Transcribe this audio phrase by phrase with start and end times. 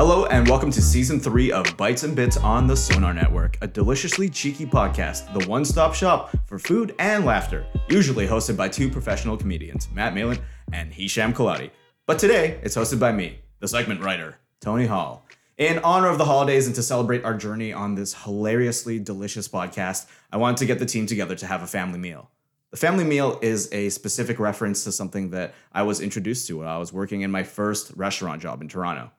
[0.00, 3.66] Hello and welcome to season three of Bites and Bits on the Sonar Network, a
[3.66, 7.66] deliciously cheeky podcast, the one-stop shop for food and laughter.
[7.90, 10.38] Usually hosted by two professional comedians, Matt Malin
[10.72, 11.70] and Hisham Kaladi.
[12.06, 15.26] But today it's hosted by me, the segment writer, Tony Hall.
[15.58, 20.06] In honor of the holidays and to celebrate our journey on this hilariously delicious podcast,
[20.32, 22.30] I wanted to get the team together to have a family meal.
[22.70, 26.68] The family meal is a specific reference to something that I was introduced to when
[26.68, 29.10] I was working in my first restaurant job in Toronto.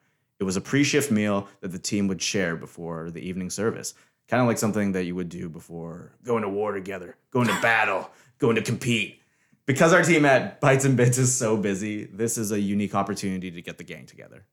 [0.42, 3.94] It was a pre shift meal that the team would share before the evening service,
[4.28, 7.61] kind of like something that you would do before going to war together, going to
[7.61, 9.22] battle, going to compete.
[9.67, 13.52] Because our team at Bites and Bits is so busy, this is a unique opportunity
[13.52, 14.47] to get the gang together.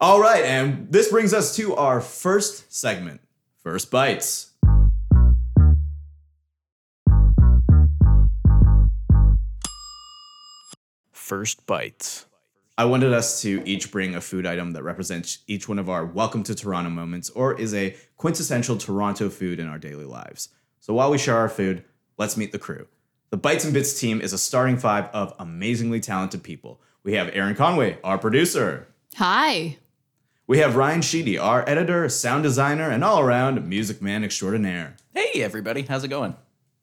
[0.00, 3.20] All right, and this brings us to our first segment
[3.56, 4.52] First Bites.
[11.10, 12.27] First bites.
[12.78, 16.06] I wanted us to each bring a food item that represents each one of our
[16.06, 20.50] welcome to Toronto moments or is a quintessential Toronto food in our daily lives.
[20.78, 21.82] So while we share our food,
[22.18, 22.86] let's meet the crew.
[23.30, 26.80] The Bites and Bits team is a starting five of amazingly talented people.
[27.02, 28.86] We have Aaron Conway, our producer.
[29.16, 29.78] Hi.
[30.46, 34.94] We have Ryan Sheedy, our editor, sound designer, and all around music man extraordinaire.
[35.12, 35.82] Hey, everybody.
[35.82, 36.36] How's it going?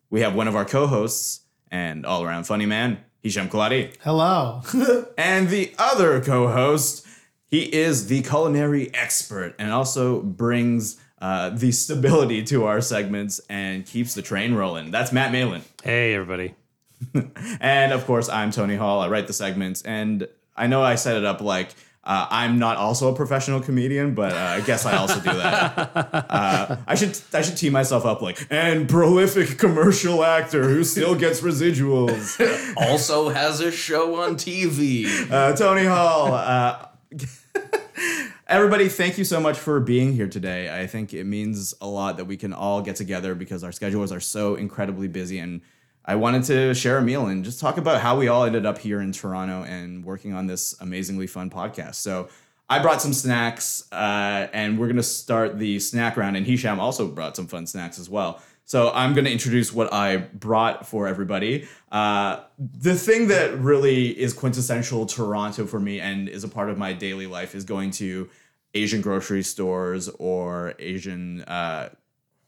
[0.09, 3.91] We have one of our co hosts and all around funny man, Hisham Kaladi.
[4.03, 4.61] Hello.
[5.17, 7.07] And the other co host,
[7.47, 13.83] he is the culinary expert and also brings uh, the stability to our segments and
[13.83, 14.91] keeps the train rolling.
[14.91, 15.63] That's Matt Malin.
[15.83, 16.53] Hey, everybody.
[17.59, 18.99] And of course, I'm Tony Hall.
[19.01, 19.81] I write the segments.
[19.81, 21.73] And I know I set it up like
[22.05, 25.91] uh, I'm not also a professional comedian, but uh, I guess I also do that.
[26.29, 31.15] uh, I should I should tee myself up like and prolific commercial actor who still
[31.15, 32.39] gets residuals.
[32.77, 35.07] Also has a show on TV.
[35.31, 36.33] Uh, Tony Hall.
[36.33, 36.87] Uh,
[38.47, 40.81] everybody, thank you so much for being here today.
[40.81, 44.11] I think it means a lot that we can all get together because our schedules
[44.11, 45.39] are so incredibly busy.
[45.39, 45.61] And
[46.05, 48.77] I wanted to share a meal and just talk about how we all ended up
[48.77, 51.95] here in Toronto and working on this amazingly fun podcast.
[51.95, 52.29] So
[52.69, 56.37] I brought some snacks, uh, and we're gonna start the snack round.
[56.37, 58.41] And Hisham also brought some fun snacks as well.
[58.65, 61.67] So I'm gonna introduce what I brought for everybody.
[61.91, 66.77] Uh, the thing that really is quintessential Toronto for me and is a part of
[66.77, 68.29] my daily life is going to
[68.75, 71.89] Asian grocery stores or Asian uh,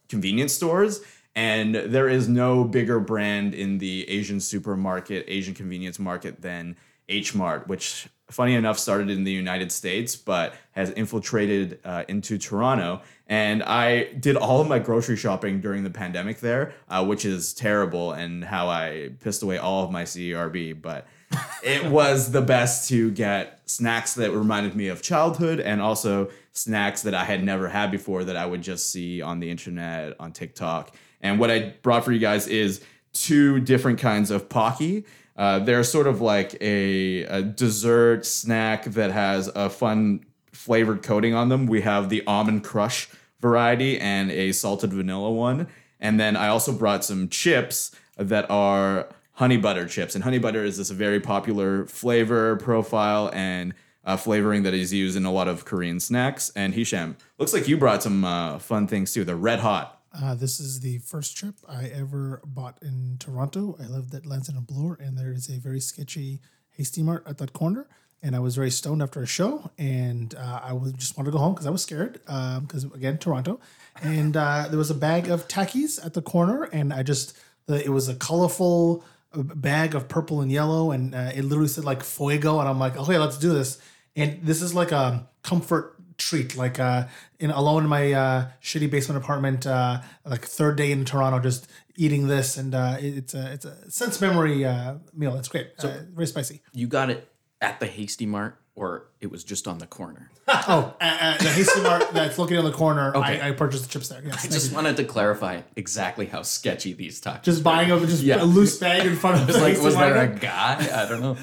[0.09, 1.01] convenience stores.
[1.37, 6.75] And there is no bigger brand in the Asian supermarket, Asian convenience market than
[7.07, 12.39] H Mart, which, funny enough, started in the United States but has infiltrated uh, into
[12.39, 13.01] Toronto.
[13.27, 17.53] And I did all of my grocery shopping during the pandemic there, uh, which is
[17.53, 20.81] terrible, and how I pissed away all of my CERB.
[20.81, 21.05] But
[21.63, 27.03] it was the best to get snacks that reminded me of childhood and also snacks
[27.03, 30.31] that I had never had before that I would just see on the internet, on
[30.31, 30.95] TikTok.
[31.21, 32.81] And what I brought for you guys is
[33.13, 35.05] two different kinds of Pocky.
[35.35, 41.33] Uh, they're sort of like a, a dessert snack that has a fun flavored coating
[41.33, 41.67] on them.
[41.67, 43.07] We have the almond crush
[43.39, 45.67] variety and a salted vanilla one.
[45.99, 50.15] And then I also brought some chips that are honey butter chips.
[50.15, 53.73] And honey butter is this very popular flavor profile and
[54.03, 56.51] uh, flavoring that is used in a lot of Korean snacks.
[56.55, 59.23] And Hisham, looks like you brought some uh, fun things too.
[59.23, 59.96] They're red hot.
[60.19, 63.77] Uh, this is the first trip I ever bought in Toronto.
[63.79, 66.41] I lived at Lansdowne and Bloor, and there is a very sketchy
[66.71, 67.87] Hasty Mart at that corner.
[68.23, 71.37] And I was very stoned after a show, and uh, I was just wanted to
[71.37, 72.13] go home because I was scared.
[72.25, 73.59] Because again, Toronto,
[74.01, 77.37] and uh, there was a bag of Takis at the corner, and I just
[77.67, 79.03] the, it was a colorful
[79.33, 82.79] uh, bag of purple and yellow, and uh, it literally said like Fuego, and I'm
[82.79, 83.79] like, okay, let's do this.
[84.15, 87.05] And this is like a comfort treat like uh
[87.39, 91.67] in alone in my uh shitty basement apartment uh like third day in toronto just
[91.95, 95.71] eating this and uh it- it's a it's a sense memory uh meal it's great
[95.79, 97.27] uh, very spicy You got it
[97.61, 98.57] at the Hasty Mart.
[98.75, 100.29] or it was just on the corner?
[100.69, 103.15] Oh, uh, uh, the Hasty Mart that's located on the corner.
[103.17, 104.21] I, I purchased the chips there.
[104.23, 104.75] Yes, I just you.
[104.75, 107.41] wanted to clarify exactly how sketchy these tacos.
[107.43, 108.41] just buying a just Yeah.
[108.43, 110.75] a loose bag in front of the like, Hasty was there a guy?
[111.03, 111.37] I don't know.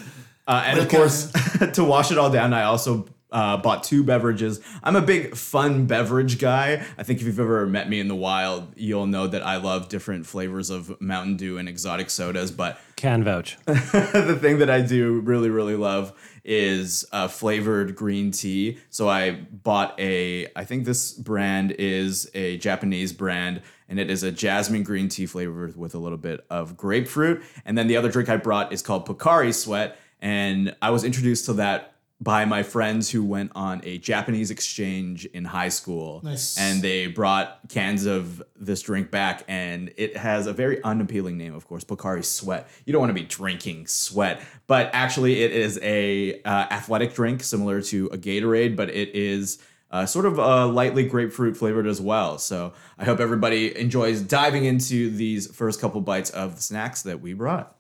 [0.46, 1.32] Uh, and of course,
[1.72, 4.60] to wash it all down, I also uh, bought two beverages.
[4.84, 6.86] I'm a big fun beverage guy.
[6.96, 9.88] I think if you've ever met me in the wild, you'll know that I love
[9.88, 12.52] different flavors of Mountain Dew and exotic sodas.
[12.52, 13.58] But Can vouch.
[13.66, 16.12] the thing that I do really, really love
[16.44, 18.78] is uh, flavored green tea.
[18.88, 24.22] So I bought a, I think this brand is a Japanese brand, and it is
[24.22, 27.42] a jasmine green tea flavored with a little bit of grapefruit.
[27.64, 31.46] And then the other drink I brought is called Pocari Sweat, and I was introduced
[31.46, 36.20] to that by my friends who went on a Japanese exchange in high school.
[36.22, 36.56] Nice.
[36.58, 41.54] And they brought cans of this drink back, and it has a very unappealing name,
[41.54, 42.68] of course, Pocari Sweat.
[42.86, 47.42] You don't want to be drinking sweat, but actually, it is a uh, athletic drink
[47.42, 49.58] similar to a Gatorade, but it is.
[49.90, 52.36] Uh, sort of uh, lightly grapefruit flavored as well.
[52.36, 57.20] So I hope everybody enjoys diving into these first couple bites of the snacks that
[57.20, 57.76] we brought.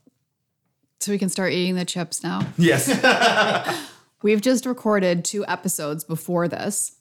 [1.00, 2.46] So we can start eating the chips now.
[2.56, 2.88] Yes.
[4.24, 6.96] We've just recorded two episodes before this.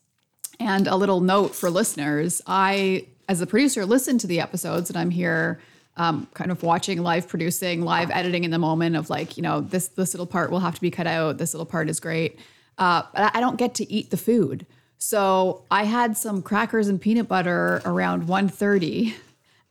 [0.60, 4.98] And a little note for listeners I, as a producer, listen to the episodes and
[4.98, 5.62] I'm here
[5.96, 9.62] um, kind of watching, live producing, live editing in the moment of like, you know,
[9.62, 11.38] this, this little part will have to be cut out.
[11.38, 12.38] This little part is great.
[12.78, 14.66] Uh, but I don't get to eat the food.
[14.98, 19.14] So I had some crackers and peanut butter around 1.30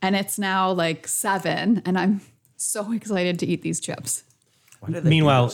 [0.01, 2.23] and it's now like seven and I'm
[2.57, 4.23] so excited to eat these chips.
[4.81, 5.53] Why did they Meanwhile-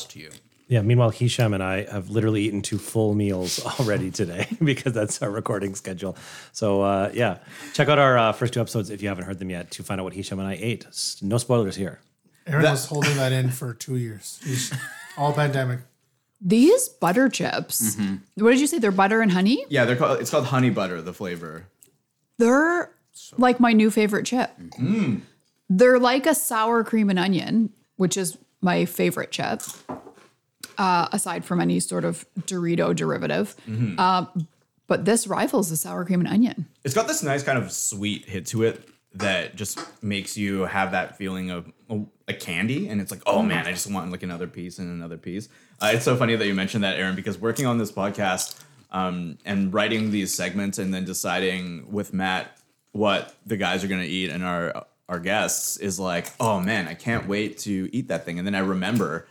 [0.69, 0.79] do this to you?
[0.79, 0.83] Yeah.
[0.83, 5.31] Meanwhile, Hisham and I have literally eaten two full meals already today because that's our
[5.31, 6.17] recording schedule.
[6.53, 7.39] So uh, yeah,
[7.75, 10.01] check out our uh, first two episodes if you haven't heard them yet to find
[10.01, 10.87] out what Hisham and I ate.
[11.23, 12.01] No spoilers here.
[12.47, 14.41] Aaron was holding that in for two years.
[14.45, 14.73] He's
[15.19, 15.81] all pandemic.
[16.41, 17.97] These butter chips,
[18.37, 18.79] what did you say?
[18.79, 19.65] They're butter and honey?
[19.69, 21.67] yeah, they're called, it's called honey butter, the flavor.
[22.39, 22.93] They're
[23.37, 24.51] like my new favorite chip.
[25.69, 29.63] They're like a sour cream and onion, which is my favorite chip,
[30.79, 33.55] uh, aside from any sort of Dorito derivative.
[33.99, 34.27] Uh,
[34.87, 36.67] but this rivals the sour cream and onion.
[36.83, 40.93] It's got this nice kind of sweet hit to it that just makes you have
[40.93, 44.23] that feeling of oh, a candy, and it's like, oh man, I just want like
[44.23, 45.49] another piece and another piece.
[45.81, 48.61] Uh, it's so funny that you mentioned that, Aaron, because working on this podcast
[48.91, 52.57] um, and writing these segments, and then deciding with Matt
[52.93, 56.95] what the guys are gonna eat and our our guests is like, oh man, I
[56.95, 59.27] can't wait to eat that thing, and then I remember.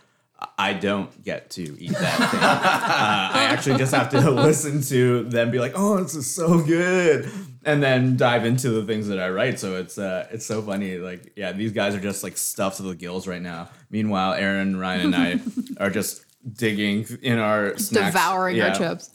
[0.56, 2.40] I don't get to eat that thing.
[2.40, 6.62] Uh, I actually just have to listen to them be like, "Oh, this is so
[6.62, 7.28] good,"
[7.64, 9.58] and then dive into the things that I write.
[9.58, 10.98] So it's uh, it's so funny.
[10.98, 13.68] Like, yeah, these guys are just like stuffed to the gills right now.
[13.90, 15.40] Meanwhile, Aaron, Ryan, and I
[15.84, 16.24] are just
[16.56, 18.14] digging in our snacks.
[18.14, 18.68] Devouring Yeah.
[18.68, 19.10] our chips.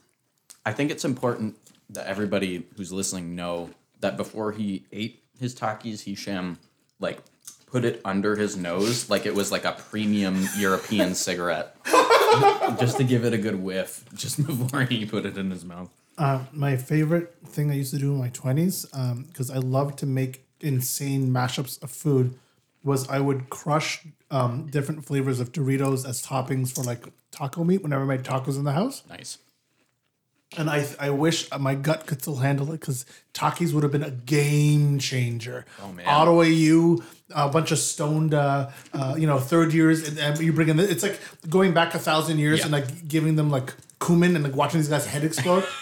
[0.65, 1.55] I think it's important
[1.91, 3.69] that everybody who's listening know
[4.01, 6.57] that before he ate his Takis, he Hisham
[6.99, 7.19] like
[7.73, 11.75] put it under his nose like it was like a premium European cigarette.
[12.79, 15.89] just to give it a good whiff, just before he put it in his mouth.
[16.15, 18.85] Uh, my favorite thing I used to do in my twenties,
[19.27, 22.37] because I love to make insane mashups of food,
[22.83, 27.81] was I would crush um, different flavors of Doritos as toppings for like taco meat
[27.81, 29.01] whenever I made tacos in the house.
[29.09, 29.39] Nice.
[30.57, 34.03] And I I wish my gut could still handle it because Takis would have been
[34.03, 35.65] a game changer.
[35.81, 36.05] Oh man.
[36.07, 37.03] Ottawa U,
[37.33, 40.77] a bunch of stoned, uh, uh, you know, third years, and, and you bring in.
[40.77, 41.19] The, it's like
[41.49, 42.65] going back a thousand years Yeah.
[42.65, 45.65] and like giving them like cumin and like watching these guys' head explode.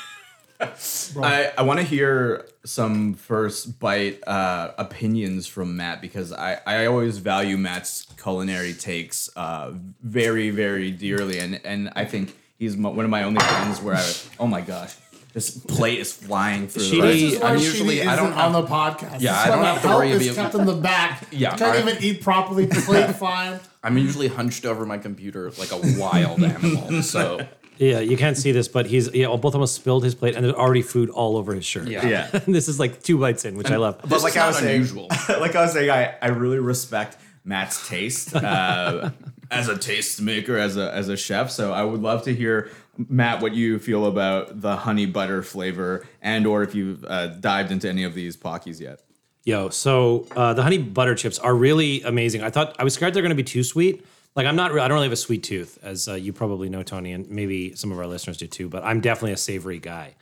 [0.62, 6.86] I, I want to hear some first bite uh, opinions from Matt because I, I
[6.86, 9.72] always value Matt's culinary takes uh,
[10.04, 11.40] very, very dearly.
[11.40, 14.62] And, and I think he's mo- one of my only friends where I, oh my
[14.62, 14.94] gosh,
[15.34, 18.28] this plate is flying through the Sheedy- This is why I'm Sheedy usually- I don't
[18.32, 19.22] isn't on have- the podcast.
[19.22, 20.66] Yeah, This I is don't why have to my worry help is about- kept in
[20.68, 21.28] the back.
[21.32, 22.68] Yeah, can't I- even eat properly.
[22.68, 23.60] Plate fine.
[23.84, 27.02] I'm usually hunched over my computer like a wild animal.
[27.02, 30.44] So Yeah, you can't see this, but he's yeah, both almost spilled his plate, and
[30.46, 31.88] there's already food all over his shirt.
[31.88, 32.06] Yeah.
[32.06, 32.28] Yeah.
[32.48, 33.98] this is like two bites in, which I love.
[34.02, 35.08] But This like I was saying, unusual.
[35.30, 39.10] like I was saying, I, I really respect Matt's taste uh,
[39.52, 41.52] as a taste maker, as a as a chef.
[41.52, 46.08] So I would love to hear Matt what you feel about the honey butter flavor,
[46.22, 49.02] and or if you've uh, dived into any of these pockies yet.
[49.44, 52.44] Yo, so uh, the honey butter chips are really amazing.
[52.44, 54.06] I thought I was scared they're going to be too sweet.
[54.36, 56.84] Like I'm not, I don't really have a sweet tooth, as uh, you probably know,
[56.84, 58.70] Tony, and maybe some of our listeners do too.
[58.70, 60.16] But I'm definitely a savory guy.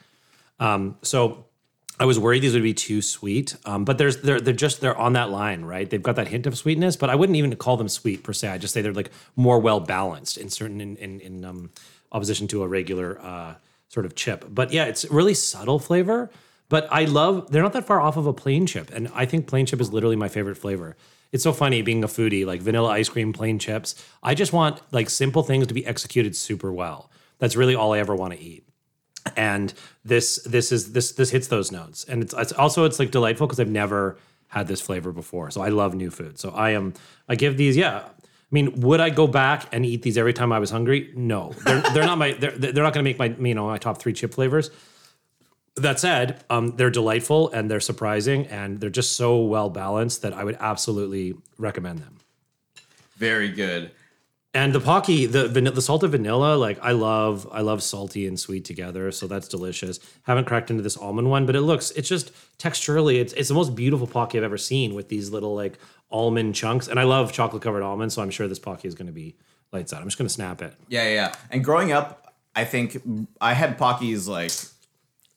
[0.60, 1.46] Um, so
[2.00, 4.98] I was worried these would be too sweet, um, but there's they're they're just they're
[4.98, 5.90] on that line, right?
[5.90, 8.48] They've got that hint of sweetness, but I wouldn't even call them sweet per se.
[8.48, 11.72] I just say they're like more well balanced in certain in in, in um,
[12.14, 13.56] opposition to a regular uh,
[13.90, 14.46] sort of chip.
[14.50, 16.30] But yeah, it's really subtle flavor.
[16.70, 19.48] But I love they're not that far off of a plain chip, and I think
[19.48, 20.96] plain chip is literally my favorite flavor.
[21.34, 23.94] It's so funny being a foodie, like vanilla ice cream, plain chips.
[24.24, 27.12] I just want like simple things to be executed super well.
[27.40, 28.69] That's really all I ever want to eat
[29.36, 32.06] and this this is this this hits those notes.
[32.06, 34.18] And it's, it's also it's like delightful because i've never
[34.48, 35.52] had this flavor before.
[35.52, 36.40] So i love new food.
[36.40, 36.94] So i am
[37.28, 38.04] i give these yeah.
[38.06, 41.12] I mean would i go back and eat these every time i was hungry?
[41.16, 41.54] No.
[41.66, 44.00] They're, they're not my they're, they're not going to make my you know my top
[44.00, 44.72] three chip flavors.
[45.76, 50.34] That said um, they're delightful and they're surprising and they're just so well balanced that
[50.34, 52.18] i would absolutely recommend them.
[53.18, 53.92] Very good.
[54.54, 58.66] And the pocky, the the salted vanilla, like I love, I love salty and sweet
[58.66, 60.00] together, so that's delicious.
[60.24, 63.54] Haven't cracked into this almond one, but it looks, it's just texturally, it's it's the
[63.54, 65.78] most beautiful pocky I've ever seen with these little like
[66.10, 66.88] almond chunks.
[66.88, 69.36] And I love chocolate covered almonds, so I'm sure this pocky is going to be
[69.72, 70.02] lights out.
[70.02, 70.74] I'm just going to snap it.
[70.88, 71.34] Yeah, yeah.
[71.52, 73.02] And growing up, I think
[73.40, 74.52] I had Pockies like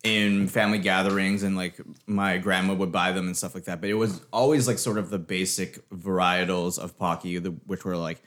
[0.02, 3.80] in family gatherings and like my grandma would buy them and stuff like that.
[3.80, 7.96] But it was always like sort of the basic varietals of Pocky, the, which were
[7.96, 8.22] like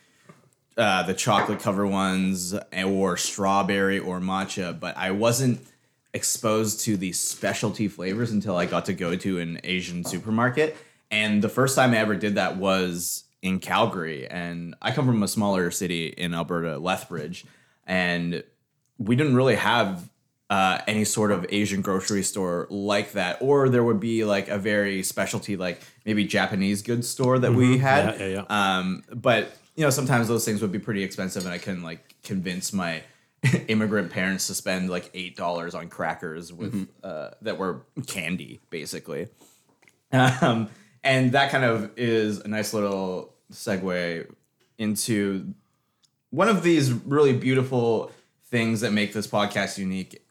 [0.78, 2.54] uh, the chocolate cover ones
[2.86, 4.78] or strawberry or matcha.
[4.80, 5.66] But I wasn't
[6.14, 10.78] exposed to the specialty flavors until I got to go to an Asian supermarket.
[11.12, 14.28] And the first time I ever did that was in Calgary.
[14.28, 17.46] And I come from a smaller city in Alberta, Lethbridge.
[17.86, 18.44] And
[18.98, 20.10] we didn't really have
[20.50, 24.58] uh, any sort of Asian grocery store like that, or there would be like a
[24.58, 28.14] very specialty, like maybe Japanese goods store that we had.
[28.14, 28.22] Mm-hmm.
[28.22, 28.78] Yeah, yeah, yeah.
[28.78, 32.16] Um, but you know, sometimes those things would be pretty expensive, and I couldn't like
[32.24, 33.04] convince my
[33.68, 39.28] immigrant parents to spend like eight dollars on crackers with uh, that were candy, basically.
[40.12, 40.70] Um,
[41.04, 44.32] and that kind of is a nice little segue
[44.78, 45.54] into
[46.30, 48.12] one of these really beautiful
[48.46, 50.22] things that make this podcast unique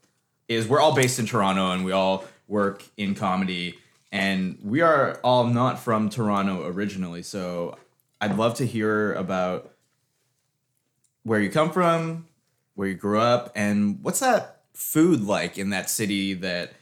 [0.49, 3.79] is we're all based in Toronto and we all work in comedy
[4.13, 7.23] and we are all not from Toronto originally.
[7.23, 7.77] So
[8.25, 9.71] I'd love to hear about
[11.25, 12.27] where you come from,
[12.75, 16.73] where you grew up, and what's that food like in that city that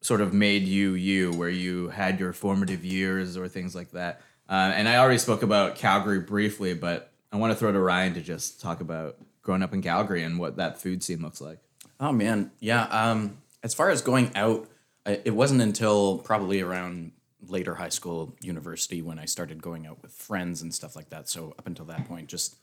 [0.00, 4.22] sort of made you you, where you had your formative years or things like that.
[4.48, 7.80] Uh, and I already spoke about Calgary briefly, but I want to throw it to
[7.80, 11.40] Ryan to just talk about growing up in Calgary and what that food scene looks
[11.40, 11.60] like.
[12.00, 12.86] Oh man, yeah.
[12.86, 14.68] Um, as far as going out,
[15.06, 17.12] it wasn't until probably around
[17.46, 21.28] later high school, university when I started going out with friends and stuff like that.
[21.28, 22.56] So up until that point, just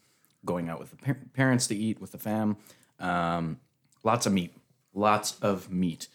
[0.46, 2.58] going out with the par- parents to eat with the fam.
[3.00, 3.60] Um,
[4.04, 4.54] lots of meat,
[4.94, 6.08] lots of meat,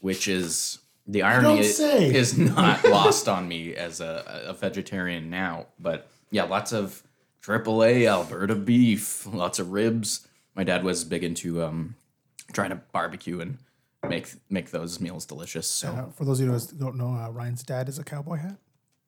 [0.00, 2.14] which is the irony don't i- say.
[2.14, 5.66] is not lost on me as a, a vegetarian now.
[5.80, 7.02] But yeah, lots of
[7.42, 10.26] AAA Alberta beef, lots of ribs.
[10.54, 11.96] My dad was big into um,
[12.52, 13.58] trying to barbecue and
[14.08, 15.66] make make those meals delicious.
[15.66, 18.36] So Uh, for those of you who don't know, uh, Ryan's dad is a cowboy
[18.36, 18.56] hat.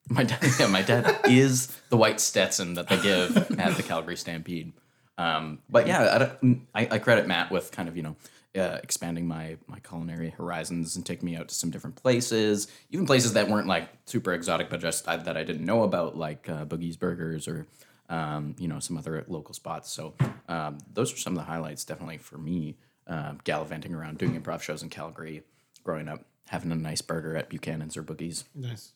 [0.09, 4.17] my dad, yeah, my dad is the white Stetson that they give at the Calgary
[4.17, 4.73] Stampede.
[5.17, 8.15] Um, but yeah, I, I, I credit Matt with kind of you know
[8.55, 13.05] uh, expanding my my culinary horizons and taking me out to some different places, even
[13.05, 16.49] places that weren't like super exotic, but just I, that I didn't know about, like
[16.49, 17.65] uh, Boogie's Burgers or
[18.09, 19.89] um, you know some other local spots.
[19.91, 20.13] So
[20.47, 22.75] um, those are some of the highlights, definitely for me.
[23.07, 25.43] Um, gallivanting around, doing improv shows in Calgary,
[25.83, 28.45] growing up, having a nice burger at Buchanan's or Boogie's.
[28.55, 28.93] Nice.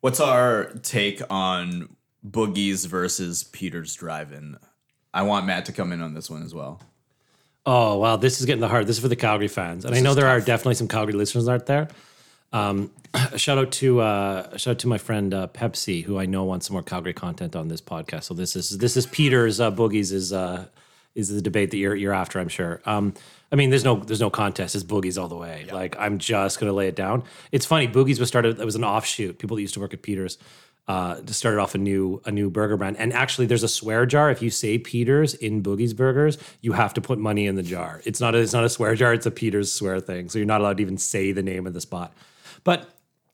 [0.00, 4.58] What's our take on Boogie's versus Peter's Drive-In?
[5.12, 6.80] I want Matt to come in on this one as well.
[7.64, 8.86] Oh wow, this is getting the hard.
[8.86, 11.48] This is for the Calgary fans, and I know there are definitely some Calgary listeners
[11.48, 11.88] out there.
[12.52, 12.92] Um,
[13.36, 16.68] shout out to uh, shout out to my friend uh, Pepsi, who I know wants
[16.68, 18.24] some more Calgary content on this podcast.
[18.24, 20.66] So this is this is Peter's uh, boogies is uh,
[21.16, 22.38] is the debate that you're you're after.
[22.38, 22.80] I'm sure.
[22.86, 23.14] Um,
[23.50, 24.74] I mean, there's no there's no contest.
[24.74, 25.66] It's boogies all the way.
[25.72, 27.24] Like I'm just gonna lay it down.
[27.52, 27.88] It's funny.
[27.88, 28.60] Boogies was started.
[28.60, 29.38] It was an offshoot.
[29.38, 30.38] People that used to work at Peter's
[30.88, 32.96] uh, started off a new a new burger brand.
[32.98, 34.30] And actually, there's a swear jar.
[34.30, 38.00] If you say Peters in Boogie's Burgers, you have to put money in the jar.
[38.04, 39.12] It's not a, it's not a swear jar.
[39.12, 40.28] It's a Peters swear thing.
[40.28, 42.12] So you're not allowed to even say the name of the spot.
[42.62, 42.88] But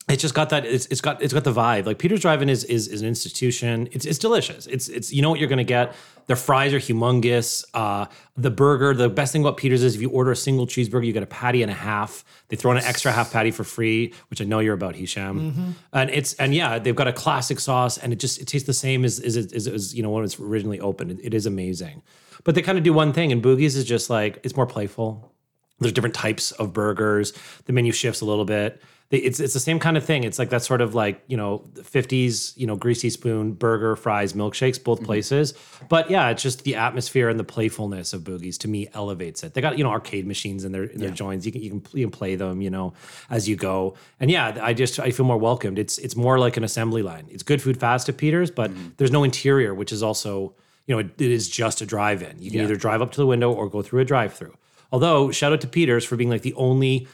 [0.09, 0.65] it's just got that.
[0.65, 1.85] It's, it's got it's got the vibe.
[1.85, 3.87] Like Peter's Drive-In is is, is an institution.
[3.91, 4.67] It's it's delicious.
[4.67, 5.95] It's it's you know what you're gonna get.
[6.25, 7.63] Their fries are humongous.
[7.73, 8.05] Uh,
[8.35, 8.93] the burger.
[8.93, 11.27] The best thing about Peter's is if you order a single cheeseburger, you get a
[11.27, 12.25] patty and a half.
[12.49, 15.75] They throw in an extra half patty for free, which I know you're about, Hisham.
[15.93, 18.73] And it's and yeah, they've got a classic sauce, and it just it tastes the
[18.73, 21.11] same as as, as, as you know when it's originally opened.
[21.11, 22.01] It, it is amazing.
[22.43, 25.31] But they kind of do one thing, and Boogie's is just like it's more playful.
[25.79, 27.33] There's different types of burgers.
[27.65, 28.81] The menu shifts a little bit.
[29.13, 30.23] It's it's the same kind of thing.
[30.23, 34.33] It's like that sort of like you know fifties you know greasy spoon burger fries
[34.33, 35.05] milkshakes both mm-hmm.
[35.05, 35.53] places.
[35.89, 39.53] But yeah, it's just the atmosphere and the playfulness of Boogies to me elevates it.
[39.53, 41.45] They got you know arcade machines in their in their joints.
[41.45, 42.93] You can you can you can play them you know
[43.29, 43.95] as you go.
[44.19, 45.77] And yeah, I just I feel more welcomed.
[45.77, 47.27] It's it's more like an assembly line.
[47.29, 48.89] It's good food fast at Peters, but mm-hmm.
[48.97, 50.55] there's no interior, which is also
[50.87, 52.41] you know it, it is just a drive-in.
[52.41, 54.55] You can either drive up to the window or go through a drive-through.
[54.91, 57.07] Although shout out to Peters for being like the only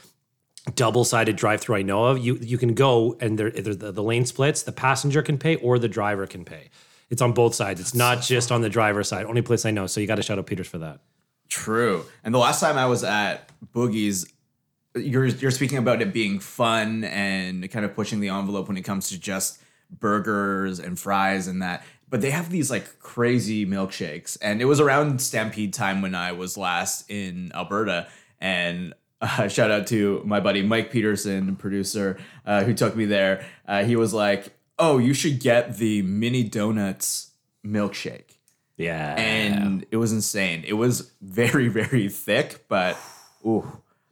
[0.76, 2.18] double-sided drive-through I know of.
[2.20, 5.56] You you can go and there either the, the lane splits, the passenger can pay
[5.58, 6.70] or the driver can pay.
[7.10, 7.80] It's on both sides.
[7.80, 9.26] It's not just on the driver's side.
[9.26, 9.88] Only place I know.
[9.88, 11.00] So you got to shout out Peters for that.
[11.48, 12.06] True.
[12.24, 14.32] And the last time I was at Boogie's,
[14.96, 18.84] you're you're speaking about it being fun and kind of pushing the envelope when it
[18.84, 19.60] comes to just
[19.92, 21.84] burgers and fries and that.
[22.10, 26.32] But they have these like crazy milkshakes, and it was around Stampede time when I
[26.32, 28.08] was last in Alberta.
[28.42, 33.46] And uh, shout out to my buddy Mike Peterson, producer, uh, who took me there.
[33.68, 37.32] Uh, he was like, "Oh, you should get the mini donuts
[37.66, 38.38] milkshake."
[38.78, 39.16] Yeah.
[39.20, 40.64] and it was insane.
[40.66, 42.98] It was very, very thick, but
[43.46, 43.70] ooh,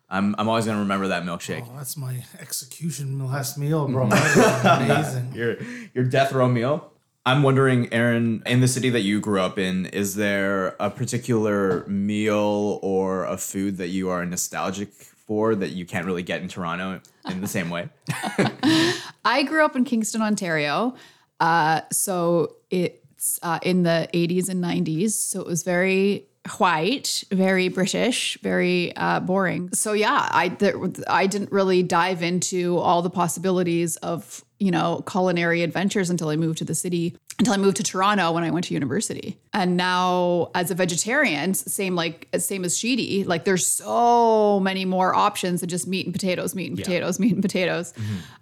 [0.09, 1.65] I'm I'm always gonna remember that milkshake.
[1.69, 4.07] Oh, that's my execution last meal, bro.
[4.09, 5.33] That amazing.
[5.33, 5.55] Your
[5.93, 6.91] your death row meal.
[7.27, 11.85] I'm wondering, Aaron, in the city that you grew up in, is there a particular
[11.85, 16.47] meal or a food that you are nostalgic for that you can't really get in
[16.47, 17.89] Toronto in the same way?
[19.25, 20.95] I grew up in Kingston, Ontario.
[21.41, 25.11] Uh, so it's uh, in the 80s and 90s.
[25.11, 26.27] So it was very
[26.59, 29.69] white, very British, very uh, boring.
[29.73, 30.75] So yeah, I there,
[31.09, 36.35] I didn't really dive into all the possibilities of you know culinary adventures until I
[36.35, 37.15] moved to the city.
[37.39, 41.53] Until I moved to Toronto when I went to university, and now as a vegetarian,
[41.53, 46.13] same like same as Sheedy, like there's so many more options than just meat and
[46.13, 47.93] potatoes, meat and potatoes, meat and potatoes.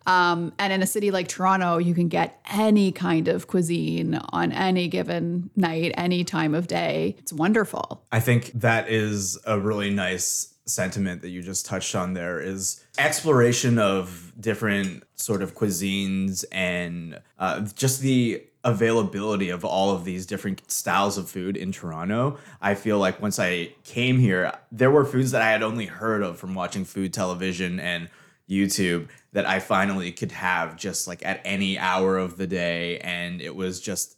[0.06, 4.52] Um, and in a city like Toronto, you can get any kind of cuisine on
[4.52, 7.16] any given night, any time of day.
[7.20, 8.06] It's wonderful.
[8.12, 12.84] I think that is a really nice sentiment that you just touched on there is
[12.98, 20.26] exploration of different sort of cuisines and uh, just the availability of all of these
[20.26, 22.38] different styles of food in Toronto.
[22.62, 26.24] I feel like once I came here, there were foods that I had only heard
[26.24, 28.10] of from watching food television and
[28.50, 33.00] YouTube that I finally could have just like at any hour of the day.
[33.00, 34.15] And it was just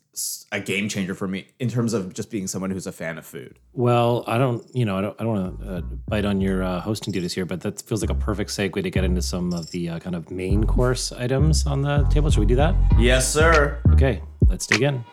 [0.51, 3.25] a game changer for me in terms of just being someone who's a fan of
[3.25, 3.59] food.
[3.73, 6.63] Well, I don't, you know, I don't, I don't want to uh, bite on your
[6.63, 9.53] uh, hosting duties here, but that feels like a perfect segue to get into some
[9.53, 12.29] of the uh, kind of main course items on the table.
[12.29, 12.75] Should we do that?
[12.97, 13.81] Yes, sir.
[13.93, 15.03] Okay, let's dig in.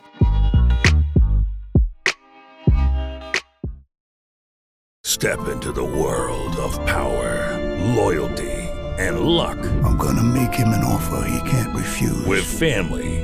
[5.05, 7.59] Step into the world of power,
[7.95, 8.51] loyalty,
[8.99, 9.59] and luck.
[9.85, 12.25] I'm gonna make him an offer he can't refuse.
[12.27, 13.24] With family,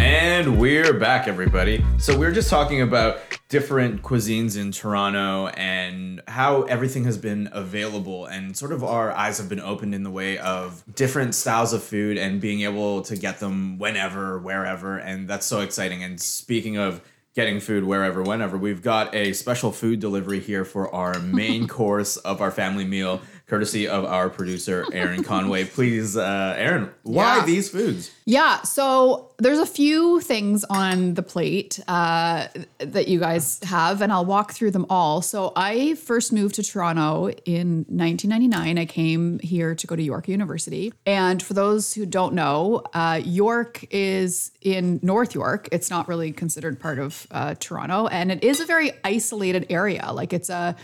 [0.00, 1.84] And we're back, everybody.
[1.98, 7.50] So we are just talking about different cuisines in Toronto and how everything has been
[7.52, 11.74] available, and sort of our eyes have been opened in the way of different styles
[11.74, 16.02] of food and being able to get them whenever, wherever, and that's so exciting.
[16.02, 17.02] And speaking of
[17.34, 22.16] getting food wherever, whenever, we've got a special food delivery here for our main course
[22.16, 25.64] of our family meal, courtesy of our producer Aaron Conway.
[25.76, 27.44] Please, uh, Aaron, why Yeah.
[27.46, 28.10] these foods?
[28.24, 32.46] Yeah, so there's a few things on the plate uh,
[32.78, 35.20] that you guys have, and I'll walk through them all.
[35.20, 38.78] So I first moved to Toronto in 1999.
[38.78, 43.20] I came here to go to York University, and for those who don't know, uh,
[43.24, 45.68] York is in North York.
[45.72, 50.12] It's not really considered part of uh, Toronto, and it is a very isolated area.
[50.12, 50.76] Like it's a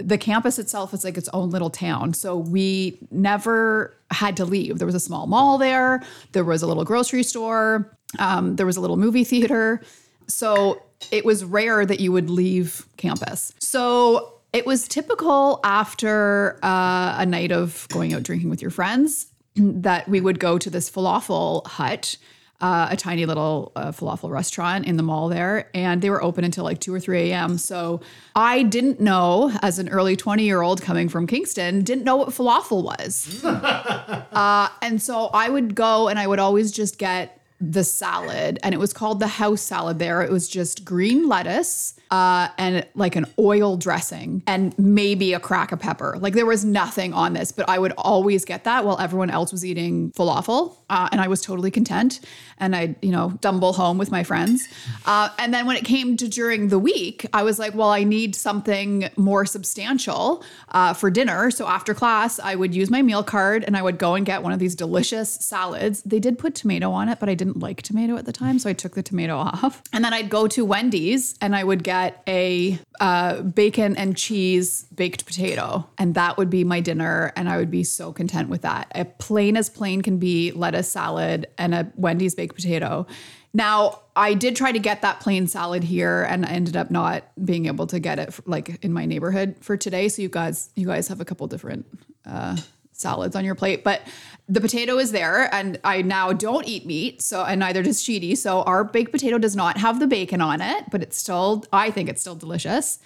[0.00, 2.14] the campus itself is like its own little town.
[2.14, 4.78] So we never had to leave.
[4.78, 8.76] There was a small mall there, there was a little grocery store, um, there was
[8.76, 9.82] a little movie theater.
[10.26, 13.52] So it was rare that you would leave campus.
[13.58, 19.26] So it was typical after uh, a night of going out drinking with your friends
[19.56, 22.16] that we would go to this falafel hut
[22.60, 26.44] uh, a tiny little uh, falafel restaurant in the mall there, and they were open
[26.44, 27.58] until like 2 or 3 a.m.
[27.58, 28.00] So
[28.34, 32.28] I didn't know, as an early 20 year old coming from Kingston, didn't know what
[32.28, 33.44] falafel was.
[33.44, 38.74] uh, and so I would go and I would always just get the salad, and
[38.74, 40.22] it was called the house salad there.
[40.22, 45.70] It was just green lettuce uh, and like an oil dressing and maybe a crack
[45.70, 46.16] of pepper.
[46.18, 49.52] Like there was nothing on this, but I would always get that while everyone else
[49.52, 50.76] was eating falafel.
[50.88, 52.20] Uh, and I was totally content.
[52.58, 54.66] And I'd, you know, dumble home with my friends.
[55.06, 58.04] Uh, and then when it came to during the week, I was like, well, I
[58.04, 61.50] need something more substantial uh, for dinner.
[61.50, 64.42] So after class, I would use my meal card and I would go and get
[64.42, 66.02] one of these delicious salads.
[66.02, 68.58] They did put tomato on it, but I didn't like tomato at the time.
[68.58, 69.82] So I took the tomato off.
[69.92, 74.84] And then I'd go to Wendy's and I would get a uh, bacon and cheese
[74.94, 75.88] baked potato.
[75.98, 77.32] And that would be my dinner.
[77.36, 78.90] And I would be so content with that.
[78.94, 83.06] A plain as plain can be lettuce salad and a Wendy's baked potato.
[83.52, 87.24] Now, I did try to get that plain salad here and I ended up not
[87.44, 90.08] being able to get it like in my neighborhood for today.
[90.08, 91.86] So you guys, you guys have a couple different
[92.24, 92.56] uh,
[93.00, 94.02] salads on your plate, but
[94.48, 97.22] the potato is there and I now don't eat meat.
[97.22, 98.34] So, and neither does Sheedy.
[98.34, 101.90] So our baked potato does not have the bacon on it, but it's still, I
[101.90, 102.98] think it's still delicious.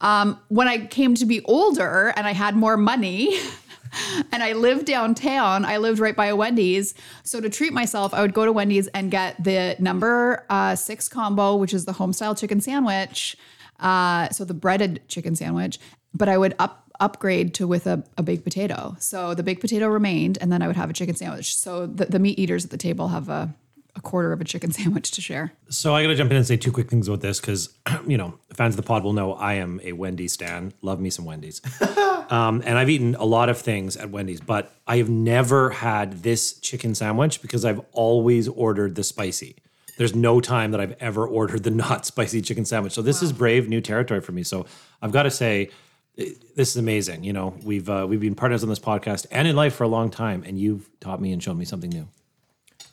[0.00, 3.36] Um, when I came to be older and I had more money,
[4.32, 5.64] and I lived downtown.
[5.64, 6.94] I lived right by a Wendy's.
[7.24, 11.08] So to treat myself, I would go to Wendy's and get the number uh, six
[11.08, 13.36] combo, which is the home style chicken sandwich.
[13.80, 15.78] Uh, so the breaded chicken sandwich,
[16.14, 18.96] but I would up upgrade to with a, a baked potato.
[18.98, 21.56] So the baked potato remained, and then I would have a chicken sandwich.
[21.56, 23.52] So the, the meat eaters at the table have a,
[23.96, 25.52] a quarter of a chicken sandwich to share.
[25.68, 27.74] So I got to jump in and say two quick things about this because,
[28.06, 30.72] you know, fans of the pod will know I am a Wendy's stan.
[30.80, 31.60] Love me some Wendy's.
[32.30, 36.22] um, and I've eaten a lot of things at Wendy's, but I have never had
[36.22, 39.56] this chicken sandwich because I've always ordered the spicy.
[39.98, 42.92] There's no time that I've ever ordered the not spicy chicken sandwich.
[42.92, 44.44] So this is brave new territory for me.
[44.44, 44.66] So
[45.02, 45.70] I've got to say,
[46.18, 47.24] i- this is amazing.
[47.24, 49.88] You know, we've uh, we've been partners on this podcast and in life for a
[49.88, 52.08] long time, and you've taught me and shown me something new.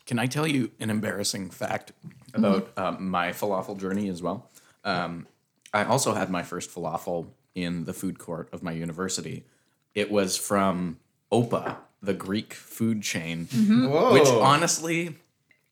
[0.05, 1.91] Can I tell you an embarrassing fact
[2.33, 4.49] about um, my falafel journey as well?
[4.83, 5.27] Um,
[5.73, 9.43] I also had my first falafel in the food court of my university.
[9.93, 10.97] It was from
[11.31, 15.15] Opa, the Greek food chain, which honestly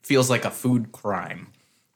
[0.04, 1.48] feels like a food crime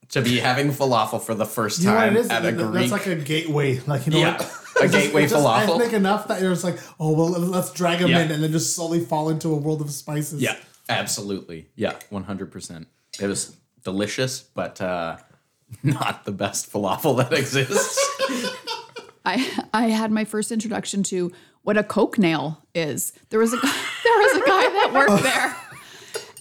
[0.09, 2.29] to be having falafel for the first You know what time it is?
[2.29, 2.73] at a Greek.
[2.73, 3.79] That's like a gateway.
[3.85, 4.60] Like you know, Yeah, what?
[4.81, 5.75] A It's just- gateway just falafel.
[5.79, 8.19] ethnic enough that you're just like, oh well, let's drag them Yeah.
[8.21, 10.41] in and then just slowly fall into a world of spices.
[10.41, 10.55] Yeah,
[10.89, 11.67] absolutely.
[11.75, 12.87] Yeah, one hundred percent.
[13.19, 15.17] It was delicious, but uh,
[15.83, 17.97] not the best falafel that exists.
[19.25, 21.31] I I had my first introduction to
[21.63, 23.13] what a coke nail is.
[23.29, 23.71] There was a guy,
[24.03, 25.55] there was a guy that worked there.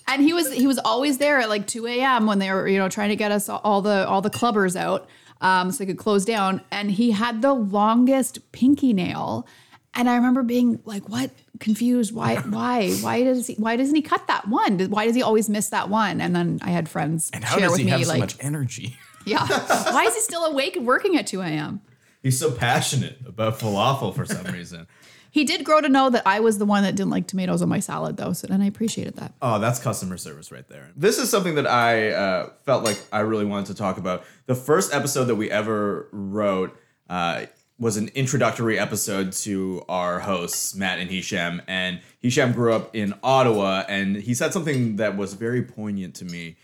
[0.08, 2.26] And he was he was always there at like 2 a.m.
[2.26, 5.08] when they were, you know, trying to get us all the all the clubbers out
[5.40, 6.60] um, so they could close down.
[6.70, 9.46] And he had the longest pinky nail.
[9.94, 11.30] And I remember being like, what?
[11.58, 12.14] Confused.
[12.14, 12.36] Why?
[12.48, 12.92] Why?
[13.00, 14.78] Why does he why doesn't he cut that one?
[14.90, 16.20] Why does he always miss that one?
[16.20, 18.20] And then I had friends And how share does with he me have so like,
[18.20, 18.96] much energy?
[19.26, 19.46] yeah.
[19.46, 21.80] Why is he still awake and working at 2 a.m.?
[22.22, 24.86] He's so passionate about falafel for some reason.
[25.30, 27.68] He did grow to know that I was the one that didn't like tomatoes on
[27.68, 29.32] my salad, though, so, and I appreciated that.
[29.40, 30.90] Oh, that's customer service right there.
[30.96, 34.24] This is something that I uh, felt like I really wanted to talk about.
[34.46, 36.76] The first episode that we ever wrote
[37.08, 37.46] uh,
[37.78, 41.62] was an introductory episode to our hosts, Matt and Hisham.
[41.66, 46.24] And Hisham grew up in Ottawa, and he said something that was very poignant to
[46.24, 46.56] me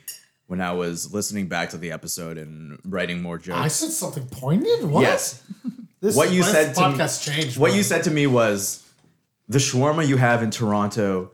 [0.46, 3.58] when I was listening back to the episode and writing more jokes.
[3.58, 4.84] I said something poignant.
[4.84, 5.02] What?
[5.02, 5.42] Yes.
[6.06, 7.58] This, what you said to me, changed.
[7.58, 8.88] What you said to me was
[9.48, 11.32] the shawarma you have in Toronto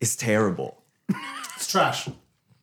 [0.00, 0.82] is terrible.
[1.56, 2.08] It's trash.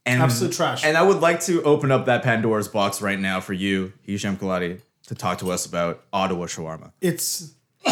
[0.05, 0.85] And, Absolute trash.
[0.85, 4.37] And I would like to open up that Pandora's box right now for you, Hisham
[4.37, 6.91] Kaladi, to talk to us about Ottawa shawarma.
[7.01, 7.53] It's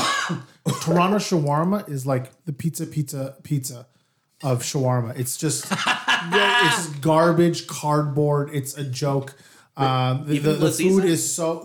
[0.82, 3.86] Toronto shawarma is like the pizza, pizza, pizza
[4.41, 5.19] of shawarma.
[5.19, 8.52] It's just it's garbage, cardboard.
[8.54, 9.36] It's a joke.
[9.76, 11.62] Um, the, the, the food is so.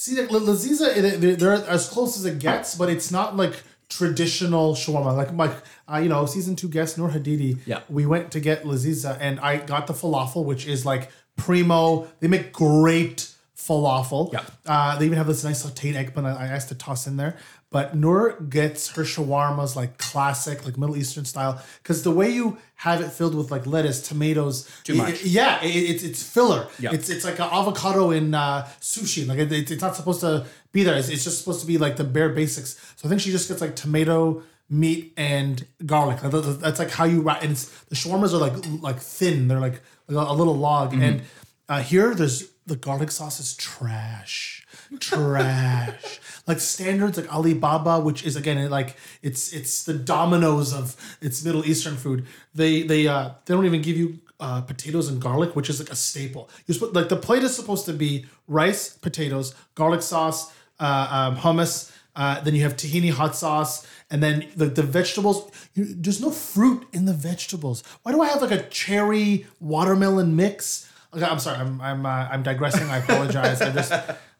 [0.00, 0.78] See, like, La- Lazeez,
[1.20, 5.14] they're, they're as close as it gets, but it's not like traditional shawarma.
[5.14, 5.52] Like my,
[5.92, 7.58] uh, you know, season two guest Noor Hadidi.
[7.66, 7.80] Yeah.
[7.90, 12.08] we went to get Lazeez, and I got the falafel, which is like primo.
[12.20, 14.32] They make great falafel.
[14.32, 14.40] Yeah.
[14.64, 17.36] Uh, they even have this nice sauteed eggplant I I asked to toss in there.
[17.70, 22.58] But Noor gets her shawarmas like classic, like Middle Eastern style, because the way you
[22.74, 25.22] have it filled with like lettuce, tomatoes, too much.
[25.22, 26.66] yeah, it, it's it's filler.
[26.80, 26.90] Yeah.
[26.92, 29.26] It's it's like an avocado in uh, sushi.
[29.26, 30.96] Like it, it's not supposed to be there.
[30.96, 32.74] It's, it's just supposed to be like the bare basics.
[32.96, 36.18] So I think she just gets like tomato, meat and garlic.
[36.22, 37.42] That's like how you wrap.
[37.42, 39.46] And it's, the shawarmas are like like thin.
[39.48, 40.92] They're like, like a little log.
[40.94, 41.22] And
[41.68, 44.59] uh, here, there's the garlic sauce is trash,
[44.98, 46.20] trash.
[46.46, 51.64] like standards like Alibaba, which is again like it's it's the Domino's of it's Middle
[51.64, 52.26] Eastern food.
[52.54, 55.90] They they uh they don't even give you uh, potatoes and garlic, which is like
[55.90, 56.48] a staple.
[56.66, 61.36] You supposed like the plate is supposed to be rice, potatoes, garlic sauce, uh, um,
[61.36, 61.92] hummus.
[62.16, 65.50] Uh, then you have tahini hot sauce, and then the, the vegetables.
[65.74, 67.84] You, there's no fruit in the vegetables.
[68.02, 70.90] Why do I have like a cherry watermelon mix?
[71.14, 71.58] Okay, I'm sorry.
[71.58, 72.88] I'm I'm uh, I'm digressing.
[72.88, 73.60] I apologize.
[73.62, 73.92] I just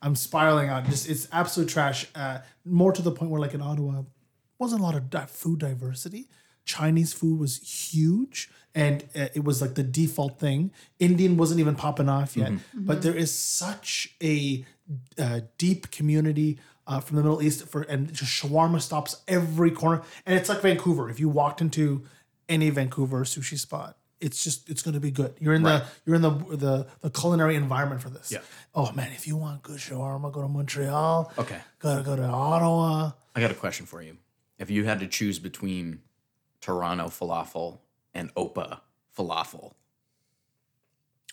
[0.03, 0.85] I'm spiraling out.
[0.87, 2.07] Just it's absolute trash.
[2.15, 4.03] Uh, more to the point where like in Ottawa,
[4.59, 6.29] wasn't a lot of di- food diversity.
[6.65, 7.59] Chinese food was
[7.93, 10.71] huge, and uh, it was like the default thing.
[10.99, 14.65] Indian wasn't even popping off yet, but there is such a
[15.19, 20.03] uh, deep community uh, from the Middle East for and just shawarma stops every corner,
[20.27, 21.09] and it's like Vancouver.
[21.11, 22.05] If you walked into
[22.49, 25.35] any Vancouver sushi spot, it's just it's going to be good.
[25.41, 28.31] You're in the you're in the, the the culinary environment for this.
[28.31, 28.41] Yeah.
[28.75, 31.33] Oh man, if you want good shawarma, go to Montreal.
[31.39, 31.59] Okay.
[31.79, 33.13] Gotta go to Ottawa.
[33.35, 34.17] I got a question for you.
[34.59, 36.01] If you had to choose between
[36.61, 37.79] Toronto falafel
[38.13, 38.81] and Opa
[39.17, 39.73] falafel,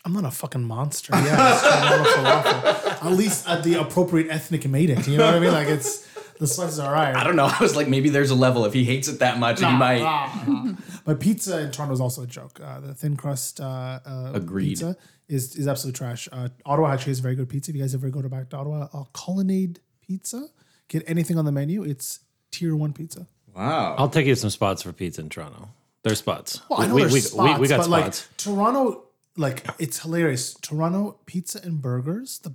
[0.05, 1.13] I'm not a fucking monster.
[1.13, 3.03] Yeah, it's Toronto falafel.
[3.11, 5.07] At least at the appropriate ethnic made it.
[5.07, 5.51] You know what I mean?
[5.51, 6.07] Like it's
[6.39, 7.15] the slices are alright.
[7.15, 7.45] I don't know.
[7.51, 8.65] I was like, maybe there's a level.
[8.65, 10.75] If he hates it that much, he might.
[11.05, 12.59] But pizza in Toronto is also a joke.
[12.61, 14.69] Uh, the thin crust uh, uh, Agreed.
[14.69, 14.97] pizza
[15.29, 16.27] is is absolute trash.
[16.31, 17.71] Uh, Ottawa actually has very good pizza.
[17.71, 20.49] If you guys ever go to back to Ottawa, uh, Colonnade Pizza,
[20.89, 21.83] get anything on the menu.
[21.83, 22.19] It's
[22.51, 23.27] tier one pizza.
[23.55, 23.95] Wow.
[23.97, 25.69] I'll take you some spots for pizza in Toronto.
[26.03, 26.61] There's spots.
[26.69, 28.27] Well, I know we, there's we, spots, we, we got but spots.
[28.27, 29.03] like Toronto,
[29.35, 30.53] like it's hilarious.
[30.55, 32.53] Toronto pizza and burgers, the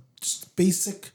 [0.55, 1.11] basic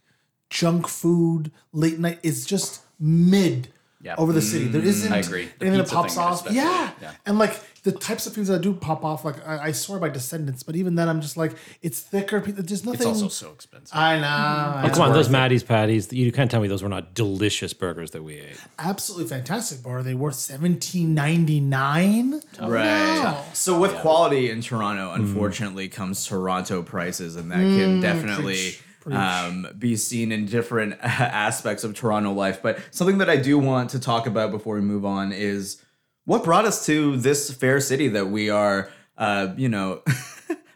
[0.51, 3.69] junk food, late night is just mid
[4.03, 4.15] Yeah.
[4.17, 4.67] over the city.
[4.69, 5.49] There mm, isn't I agree.
[5.59, 6.51] The anything that pizza pops off.
[6.53, 6.91] Yeah.
[7.03, 7.13] yeah.
[7.27, 10.09] and like the types of foods that do pop off, like I, I swear by
[10.09, 12.41] Descendants, but even then, I'm just like it's thicker.
[12.41, 12.63] pizza.
[12.63, 13.01] There's nothing.
[13.09, 13.97] It's also so expensive.
[13.97, 14.27] I know.
[14.27, 14.93] I Oh, know.
[14.95, 16.13] come on, those Matty's Patties.
[16.13, 18.57] You can't tell me those were not delicious burgers that we ate.
[18.79, 19.83] absolutely fantastic.
[19.83, 22.41] But are they worth seventeen ninety nine?
[22.61, 23.43] Right.
[23.53, 28.79] So with quality in Toronto, unfortunately, comes Toronto prices, and that can mm, definitely preach,
[28.79, 28.83] preach.
[29.13, 32.63] Um, be seen in different aspects of Toronto life.
[32.63, 35.83] But something that I do want to talk about before we move on is
[36.25, 40.03] what brought us to this fair city that we are, uh, you know.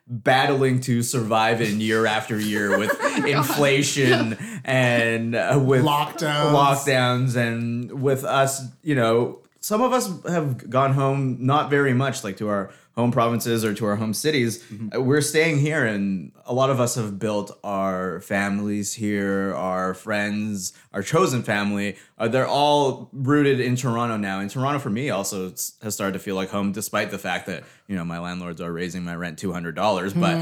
[0.08, 2.92] battling to survive in year after year with
[3.24, 6.52] inflation and uh, with Lockdowns.
[6.52, 12.24] lockdowns and with us you know some of us have gone home not very much
[12.24, 14.62] like to our home provinces or to our home cities
[14.94, 19.94] Uh, we're staying here and a lot of us have built our families here our
[19.94, 21.96] friends our chosen family.
[22.18, 24.40] Uh, they're all rooted in toronto now.
[24.40, 27.64] And toronto for me also has started to feel like home despite the fact that
[27.86, 30.36] you know my landlords are raising my rent $200 but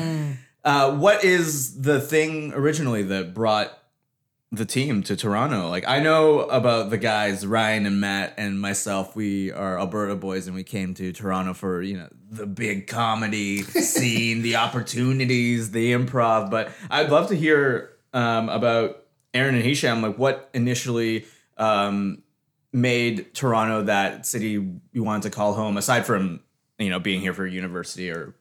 [0.64, 3.79] uh, what is the thing originally that brought
[4.52, 5.68] the team to Toronto.
[5.68, 9.14] Like I know about the guys Ryan and Matt and myself.
[9.14, 13.62] We are Alberta boys, and we came to Toronto for you know the big comedy
[13.62, 16.50] scene, the opportunities, the improv.
[16.50, 20.02] But I'd love to hear um, about Aaron and Hisham.
[20.02, 22.22] Like what initially um,
[22.72, 26.40] made Toronto that city you wanted to call home, aside from
[26.78, 28.34] you know being here for university or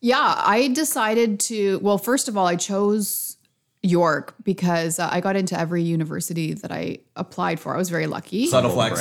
[0.00, 1.80] Yeah, I decided to.
[1.80, 3.37] Well, first of all, I chose
[3.88, 7.74] York because uh, I got into every university that I applied for.
[7.74, 8.46] I was very lucky.
[8.46, 9.00] subtle flex.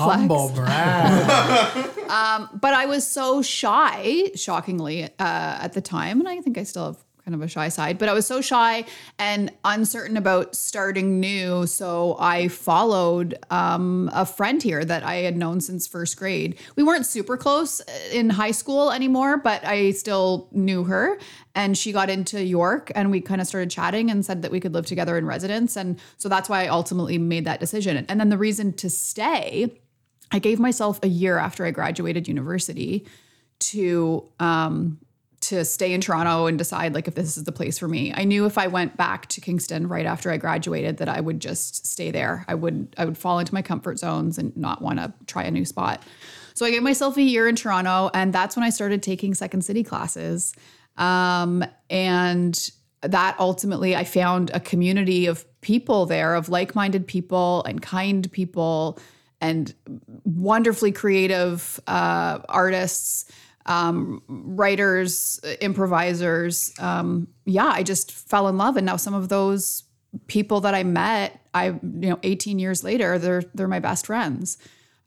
[0.00, 1.90] Humble brag.
[2.60, 6.86] but I was so shy, shockingly, uh, at the time, and I think I still
[6.86, 7.98] have kind of a shy side.
[7.98, 8.86] But I was so shy
[9.18, 15.36] and uncertain about starting new, so I followed um, a friend here that I had
[15.36, 16.58] known since first grade.
[16.74, 21.18] We weren't super close in high school anymore, but I still knew her.
[21.54, 24.58] And she got into York, and we kind of started chatting and said that we
[24.58, 25.76] could live together in residence.
[25.76, 28.06] And so that's why I ultimately made that decision.
[28.08, 29.78] And then the reason to stay.
[30.30, 33.06] I gave myself a year after I graduated university
[33.60, 34.98] to um,
[35.40, 38.12] to stay in Toronto and decide like if this is the place for me.
[38.14, 41.40] I knew if I went back to Kingston right after I graduated that I would
[41.40, 42.44] just stay there.
[42.48, 45.50] I would I would fall into my comfort zones and not want to try a
[45.50, 46.02] new spot.
[46.54, 49.62] So I gave myself a year in Toronto and that's when I started taking second
[49.62, 50.54] city classes.
[50.96, 52.70] Um, and
[53.02, 58.98] that ultimately I found a community of people there of like-minded people and kind people
[59.40, 59.72] and
[60.24, 63.30] wonderfully creative uh, artists,
[63.68, 66.72] um, writers, improvisers.
[66.80, 68.76] Um, yeah, I just fell in love.
[68.76, 69.84] And now some of those
[70.26, 74.58] people that I met, I, you know, 18 years later, they're they're my best friends.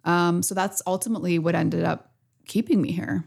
[0.06, 2.12] Um, so that's ultimately what ended up
[2.46, 3.26] keeping me here.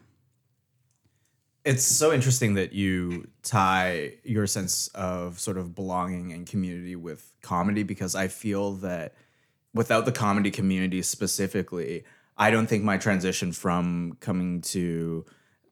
[1.65, 7.33] It's so interesting that you tie your sense of sort of belonging and community with
[7.43, 9.15] comedy because I feel that
[9.73, 12.05] without the comedy community specifically,
[12.37, 15.25] I don't think my transition from coming to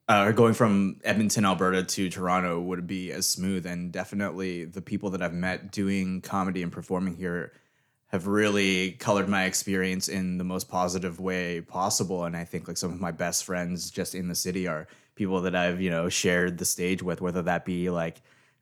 [0.09, 3.67] uh, going from Edmonton, Alberta to Toronto would be as smooth.
[3.67, 7.53] And definitely the people that I've met doing comedy and performing here
[8.09, 12.25] have really colored my experience in the most positive way possible.
[12.25, 15.41] And I think like some of my best friends just in the city are people
[15.43, 18.21] that I've, you know, shared the stage with, whether that be like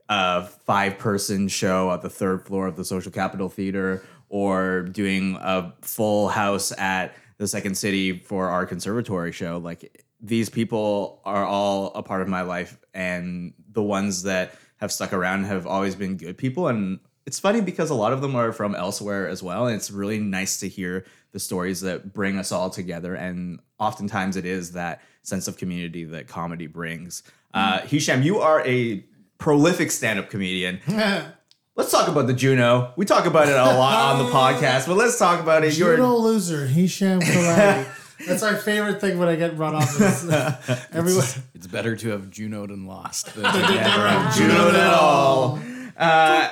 [0.08, 5.36] a five person show at the third floor of the Social Capital Theater or doing
[5.40, 9.56] a full house at the Second City for our conservatory show.
[9.56, 14.92] Like these people are all a part of my life, and the ones that have
[14.92, 16.68] stuck around have always been good people.
[16.68, 19.66] And it's funny because a lot of them are from elsewhere as well.
[19.66, 23.14] And it's really nice to hear the stories that bring us all together.
[23.14, 27.22] And oftentimes it is that sense of community that comedy brings.
[27.54, 29.02] Uh, Hisham, you are a
[29.38, 30.80] prolific stand up comedian.
[31.80, 32.92] Let's talk about the Juno.
[32.96, 35.78] We talk about it a lot on the podcast, but let's talk about it.
[35.78, 37.86] You're Juno loser, Hisham Kelati.
[38.26, 39.98] That's our favorite thing when I get run off.
[39.98, 40.60] Is, uh,
[40.92, 44.68] everyone, It's better to have Junoed and lost than never to never have have Juno
[44.68, 45.58] at all.
[45.96, 46.48] Uh,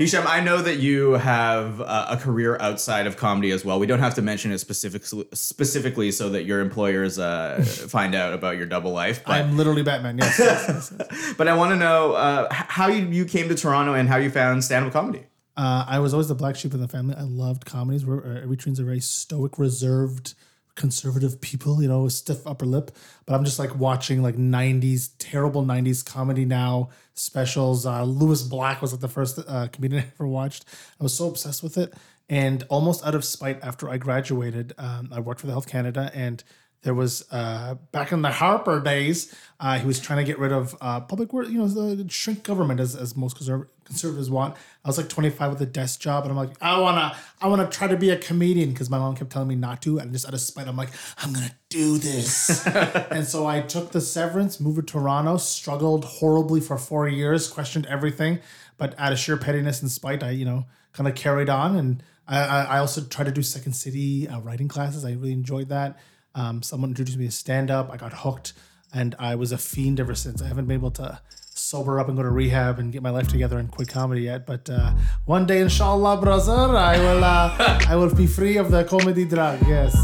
[0.00, 3.78] Hisham, I know that you have uh, a career outside of comedy as well.
[3.78, 8.32] We don't have to mention it specific, specifically so that your employers uh, find out
[8.32, 9.22] about your double life.
[9.26, 10.16] But, I'm literally Batman.
[10.16, 10.38] Yes.
[10.38, 11.34] yes, yes, yes.
[11.36, 14.30] but I want to know uh, how you, you came to Toronto and how you
[14.30, 15.26] found stand up comedy.
[15.54, 17.14] Uh, I was always the black sheep in the family.
[17.14, 18.06] I loved comedies.
[18.06, 20.32] We're, uh, Eritreans are very stoic, reserved,
[20.80, 22.90] conservative people, you know, stiff upper lip.
[23.26, 27.84] But I'm just like watching like 90s, terrible 90s comedy now specials.
[27.84, 30.64] Uh, Lewis Black was like the first uh, comedian I ever watched.
[30.98, 31.92] I was so obsessed with it.
[32.30, 36.10] And almost out of spite, after I graduated, um, I worked for the Health Canada
[36.14, 36.42] and
[36.82, 40.50] there was uh, back in the Harper days, uh, he was trying to get rid
[40.50, 44.56] of uh, public work, you know, the shrink government as, as most conserv- conservatives want.
[44.82, 47.68] I was like 25 with a desk job, and I'm like, I wanna, I wanna
[47.68, 50.26] try to be a comedian because my mom kept telling me not to, and just
[50.26, 50.88] out of spite, I'm like,
[51.18, 52.66] I'm gonna do this.
[53.10, 57.84] and so I took the severance, moved to Toronto, struggled horribly for four years, questioned
[57.86, 58.38] everything,
[58.78, 60.64] but out of sheer pettiness and spite, I, you know,
[60.94, 64.40] kind of carried on, and I, I I also tried to do Second City uh,
[64.40, 65.04] writing classes.
[65.04, 65.98] I really enjoyed that.
[66.34, 67.90] Um, someone introduced me to stand up.
[67.90, 68.52] I got hooked,
[68.94, 70.40] and I was a fiend ever since.
[70.42, 71.20] I haven't been able to
[71.54, 74.46] sober up and go to rehab and get my life together and quit comedy yet.
[74.46, 74.94] But uh,
[75.26, 77.24] one day, inshallah, brother, I will.
[77.24, 79.60] Uh, I will be free of the comedy drug.
[79.66, 79.96] Yes.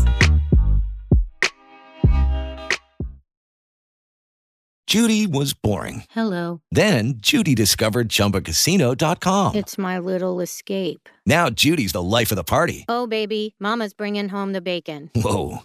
[4.87, 6.05] Judy was boring.
[6.11, 6.61] Hello.
[6.71, 9.57] Then Judy discovered ChumbaCasino.com.
[9.57, 11.09] It's my little escape.
[11.27, 12.85] Now Judy's the life of the party.
[12.89, 15.11] Oh, baby, Mama's bringing home the bacon.
[15.17, 15.65] Whoa,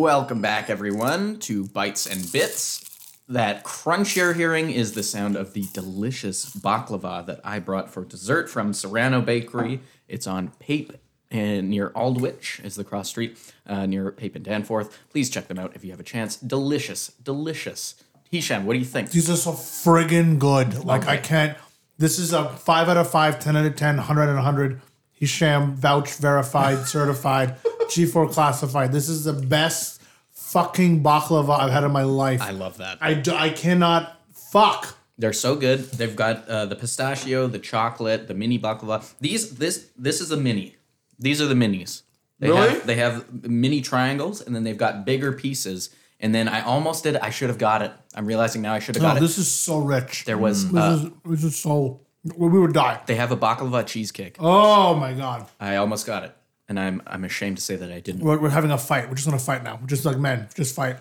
[0.00, 3.20] Welcome back, everyone, to Bites and Bits.
[3.28, 8.06] That crunch you're hearing is the sound of the delicious baklava that I brought for
[8.06, 9.82] dessert from Serano Bakery.
[10.08, 10.94] It's on Pape
[11.30, 14.98] and near Aldwych is the cross street uh, near Pape and Danforth.
[15.10, 16.36] Please check them out if you have a chance.
[16.36, 18.02] Delicious, delicious.
[18.30, 19.10] Hisham, what do you think?
[19.10, 20.82] These are so friggin' good.
[20.82, 21.58] Like I can't.
[21.98, 24.80] This is a five out of five, 10 out of 10, 100 out of 100.
[25.20, 28.90] Hisham vouch verified, certified, G4 classified.
[28.90, 30.00] This is the best
[30.32, 32.40] fucking baklava I've had in my life.
[32.42, 32.98] I love that.
[33.00, 34.96] I, do, I cannot fuck.
[35.18, 35.80] They're so good.
[35.92, 39.04] They've got uh, the pistachio, the chocolate, the mini baklava.
[39.20, 40.76] These this this is a mini.
[41.18, 42.02] These are the minis.
[42.38, 42.68] They Really?
[42.70, 45.90] Have, they have mini triangles, and then they've got bigger pieces.
[46.22, 47.16] And then I almost did.
[47.18, 47.92] I should have got it.
[48.14, 49.20] I'm realizing now I should have No, got it.
[49.20, 50.24] this is so rich.
[50.24, 50.70] There was.
[50.72, 52.00] This, Uh, is, this is so.
[52.24, 53.00] We would die.
[53.06, 54.36] they have a baklava cheesecake.
[54.38, 55.46] Oh my god.
[55.58, 56.36] I almost got it,
[56.68, 58.22] and I'm I'm ashamed to say that I didn't.
[58.22, 59.08] We're, we're having a fight.
[59.08, 59.78] We're just gonna fight now.
[59.80, 60.48] We're just like men.
[60.54, 60.96] Just fight.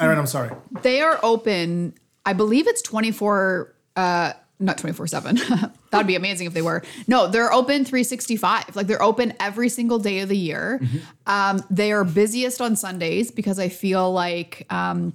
[0.00, 0.50] All right, I'm sorry.
[0.82, 1.94] They are open.
[2.26, 5.72] I believe it's 24 uh not 24/7.
[5.90, 6.82] That'd be amazing if they were.
[7.08, 8.76] No, they're open 365.
[8.76, 10.80] Like they're open every single day of the year.
[11.26, 15.14] Um they are busiest on Sundays because I feel like um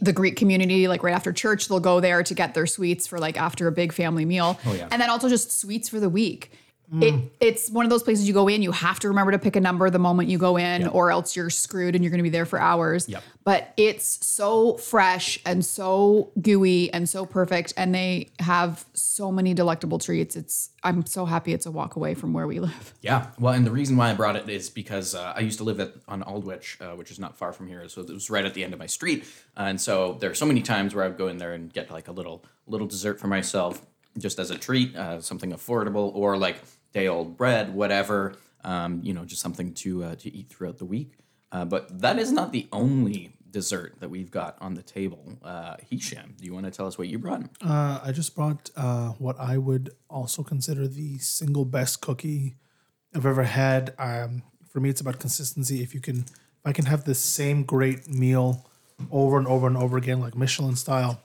[0.00, 3.18] the Greek community, like right after church, they'll go there to get their sweets for
[3.18, 4.58] like after a big family meal.
[4.66, 4.88] Oh, yeah.
[4.90, 6.50] And then also just sweets for the week.
[7.02, 9.56] It, it's one of those places you go in, you have to remember to pick
[9.56, 12.24] a number the moment you go in, or else you're screwed and you're going to
[12.24, 13.08] be there for hours.
[13.08, 13.22] Yep.
[13.44, 17.74] But it's so fresh and so gooey and so perfect.
[17.76, 20.36] And they have so many delectable treats.
[20.36, 22.94] It's, I'm so happy it's a walk away from where we live.
[23.00, 25.64] Yeah, well, and the reason why I brought it is because uh, I used to
[25.64, 28.44] live at, on Aldwych, uh, which is not far from here, so it was right
[28.44, 29.24] at the end of my street,
[29.56, 31.90] and so there are so many times where I would go in there and get
[31.90, 33.84] like a little little dessert for myself,
[34.18, 36.56] just as a treat, uh, something affordable, or like
[36.94, 40.84] day old bread, whatever, um, you know, just something to uh, to eat throughout the
[40.84, 41.18] week.
[41.52, 45.38] Uh, but that is not the only dessert that we've got on the table.
[45.42, 47.42] Uh, Hisham, do you want to tell us what you brought?
[47.62, 52.56] Uh, I just brought uh, what I would also consider the single best cookie
[53.14, 53.94] I've ever had.
[53.98, 55.82] Um, for me, it's about consistency.
[55.82, 58.66] If you can, if I can have the same great meal
[59.12, 61.20] over and over and over again, like Michelin style,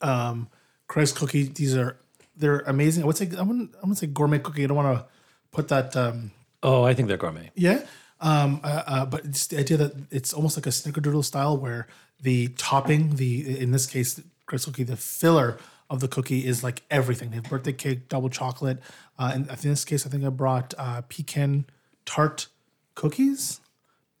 [0.00, 0.48] um,
[0.86, 1.44] cookie.
[1.44, 1.96] These are
[2.38, 3.02] they're amazing.
[3.02, 4.64] I would say I wouldn't I wouldn't say gourmet cookie.
[4.64, 5.06] I don't want to
[5.52, 5.96] put that.
[5.96, 6.30] Um,
[6.62, 7.50] Oh, I think they're gourmet.
[7.54, 7.84] yeah.
[8.20, 11.86] Um, uh, uh, but it's the idea that it's almost like a snickerdoodle style where
[12.20, 15.56] the topping, the in this case, Chris cookie, the filler
[15.88, 17.30] of the cookie is like everything.
[17.30, 18.78] They have birthday cake, double chocolate.
[19.20, 21.66] Uh, and in this case, I think I brought uh, pecan
[22.06, 22.48] tart
[22.96, 23.60] cookies,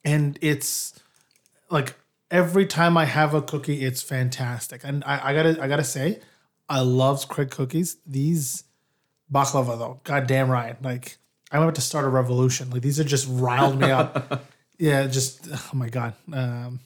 [0.04, 0.94] and it's
[1.68, 1.96] like
[2.30, 4.82] every time I have a cookie, it's fantastic.
[4.84, 6.20] And I, I gotta, I gotta say,
[6.68, 7.96] I love Craig cookies.
[8.06, 8.64] These
[9.32, 10.80] baklava though, goddamn right.
[10.82, 11.18] Like
[11.50, 12.70] I'm about to start a revolution.
[12.70, 14.44] Like these are just riled me up.
[14.78, 16.14] yeah, just oh my god.
[16.32, 16.80] Um,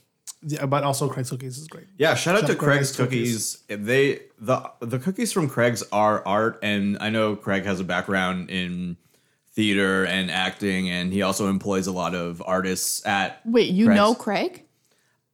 [0.45, 1.87] yeah, but also Craig's cookies is great.
[1.97, 3.63] Yeah, shout out Shout to out Craig's Craig's cookies.
[3.69, 8.51] They the the cookies from Craig's are art, and I know Craig has a background
[8.51, 8.97] in
[9.55, 13.41] theater and acting, and he also employs a lot of artists at.
[13.45, 13.97] Wait, you Craig's.
[13.97, 14.65] know Craig?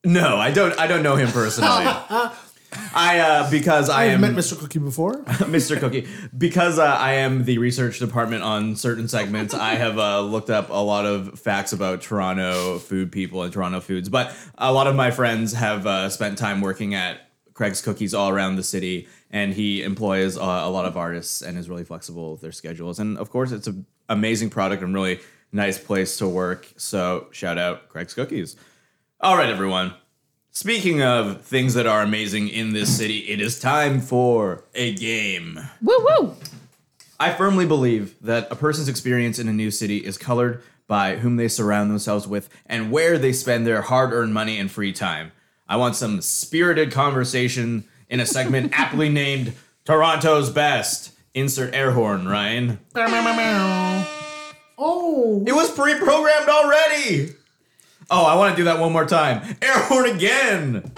[0.05, 0.79] No, I don't.
[0.79, 1.87] I don't know him personally.
[2.73, 4.59] I uh, because I I have am met Mr.
[4.59, 5.15] Cookie before.
[5.25, 5.79] Mr.
[5.79, 6.07] Cookie.
[6.37, 10.69] Because uh, I am the research department on certain segments, I have uh, looked up
[10.71, 14.09] a lot of facts about Toronto food people and Toronto foods.
[14.09, 17.21] But a lot of my friends have uh, spent time working at
[17.55, 21.59] Craig's Cookies all around the city, and he employs uh, a lot of artists and
[21.59, 22.99] is really flexible with their schedules.
[22.99, 25.21] And of course, it's an amazing product and really
[25.53, 26.69] nice place to work.
[26.77, 28.57] So shout out Craig's Cookies.
[29.21, 29.95] All right, everyone.
[30.61, 35.57] Speaking of things that are amazing in this city, it is time for a game.
[35.81, 36.35] Woo woo!
[37.21, 41.37] I firmly believe that a person's experience in a new city is colored by whom
[41.37, 45.31] they surround themselves with and where they spend their hard earned money and free time.
[45.69, 49.53] I want some spirited conversation in a segment aptly named
[49.85, 51.13] Toronto's Best.
[51.35, 52.81] Insert air horn, Ryan.
[54.77, 57.37] oh, It was pre programmed already.
[58.11, 59.57] Oh, I want to do that one more time.
[59.61, 60.93] Air horn again.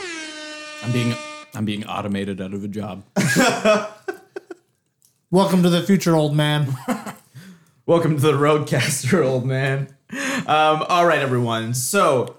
[0.83, 1.15] I'm being
[1.55, 3.03] I'm being automated out of a job.
[5.31, 6.77] welcome to the future, old man.
[7.87, 9.89] Welcome to the RodeCaster, old man.
[10.13, 11.75] Um, all right, everyone.
[11.75, 12.37] So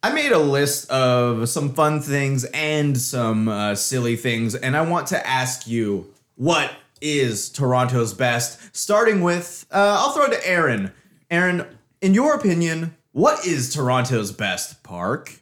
[0.00, 4.82] I made a list of some fun things and some uh, silly things, and I
[4.82, 8.76] want to ask you what is Toronto's best?
[8.76, 10.92] Starting with, uh, I'll throw it to Aaron.
[11.32, 11.66] Aaron,
[12.00, 15.40] in your opinion, what is Toronto's best park?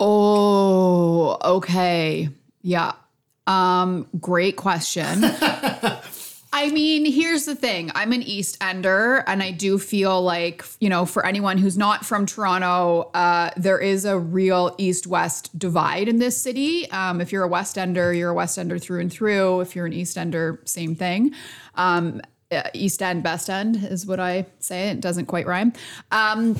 [0.00, 2.30] Oh, okay.
[2.62, 2.94] Yeah.
[3.46, 5.20] Um, great question.
[6.52, 7.92] I mean, here's the thing.
[7.94, 12.04] I'm an East Ender, and I do feel like, you know, for anyone who's not
[12.04, 16.90] from Toronto, uh, there is a real East West divide in this city.
[16.90, 19.60] Um, if you're a West Ender, you're a West Ender through and through.
[19.60, 21.34] If you're an East Ender, same thing.
[21.76, 22.20] Um,
[22.72, 24.88] East End, Best End is what I say.
[24.90, 25.72] It doesn't quite rhyme.
[26.10, 26.56] Um,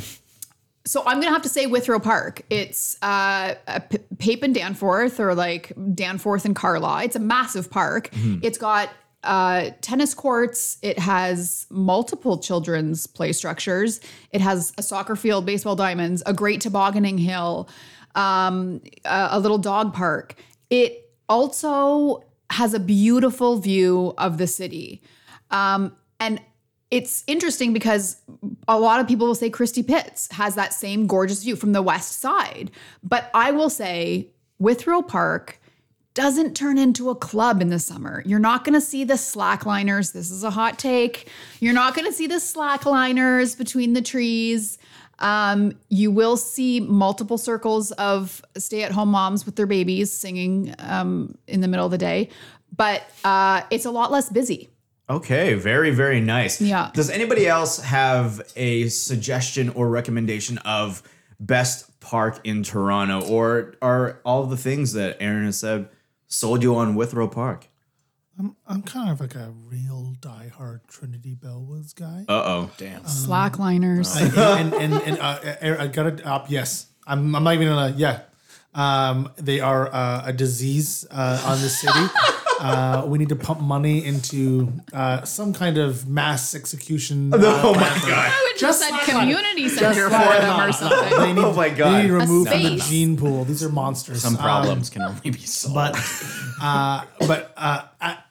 [0.85, 2.43] so I'm gonna have to say Withrow Park.
[2.51, 3.55] It's uh,
[3.91, 7.05] P- Pape and Danforth, or like Danforth and Carlaw.
[7.05, 8.11] It's a massive park.
[8.43, 8.91] It's got
[9.23, 10.79] uh, tennis courts.
[10.81, 14.01] It has multiple children's play structures.
[14.33, 17.69] It has a soccer field, baseball diamonds, a great tobogganing hill,
[18.15, 20.37] um, a, a little dog park.
[20.71, 25.03] It also has a beautiful view of the city.
[25.51, 26.41] Um, and
[26.91, 28.21] it's interesting because
[28.67, 31.83] a lot of people will say Christie Pitts has that same gorgeous view from the
[31.83, 32.71] west side.
[33.03, 34.29] But I will say
[34.59, 35.61] Withrow Park
[36.15, 38.23] doesn't turn into a club in the summer.
[38.27, 40.13] You're not going to see the slackliners.
[40.13, 41.29] This is a hot take.
[41.61, 44.79] You're not going to see the slackliners between the trees.
[45.21, 50.75] Um, you will see multiple circles of stay at home moms with their babies singing
[50.79, 52.31] um, in the middle of the day,
[52.75, 54.71] but uh, it's a lot less busy.
[55.11, 56.61] Okay, very, very nice.
[56.61, 56.91] Yeah.
[56.93, 61.03] Does anybody else have a suggestion or recommendation of
[61.41, 65.89] best park in Toronto, or are all the things that Aaron has said
[66.27, 67.69] sold you on Withrow Park?
[68.39, 72.25] I'm, I'm kind of like a real diehard Trinity Bellwoods guy.
[72.29, 73.03] Uh oh, damn.
[73.03, 74.15] Slackliners.
[74.37, 76.51] I- and and, and uh, I- I got it up.
[76.51, 77.35] Yes, I'm.
[77.35, 77.95] I'm not even gonna.
[77.97, 78.21] Yeah,
[78.75, 81.99] um, they are uh, a disease uh, on the city.
[82.61, 87.33] Uh, we need to pump money into uh, some kind of mass execution.
[87.35, 88.01] uh, Oh my plan.
[88.11, 88.33] God.
[88.33, 90.75] I would just said like community Just center like for them or that.
[90.75, 91.19] something.
[91.21, 91.93] They need, Oh my God.
[91.93, 93.45] They need to remove from the gene pool.
[93.45, 94.23] These are monsters.
[94.23, 95.75] Some Um, problems can only be solved.
[95.75, 95.97] but
[96.61, 97.83] uh, but uh,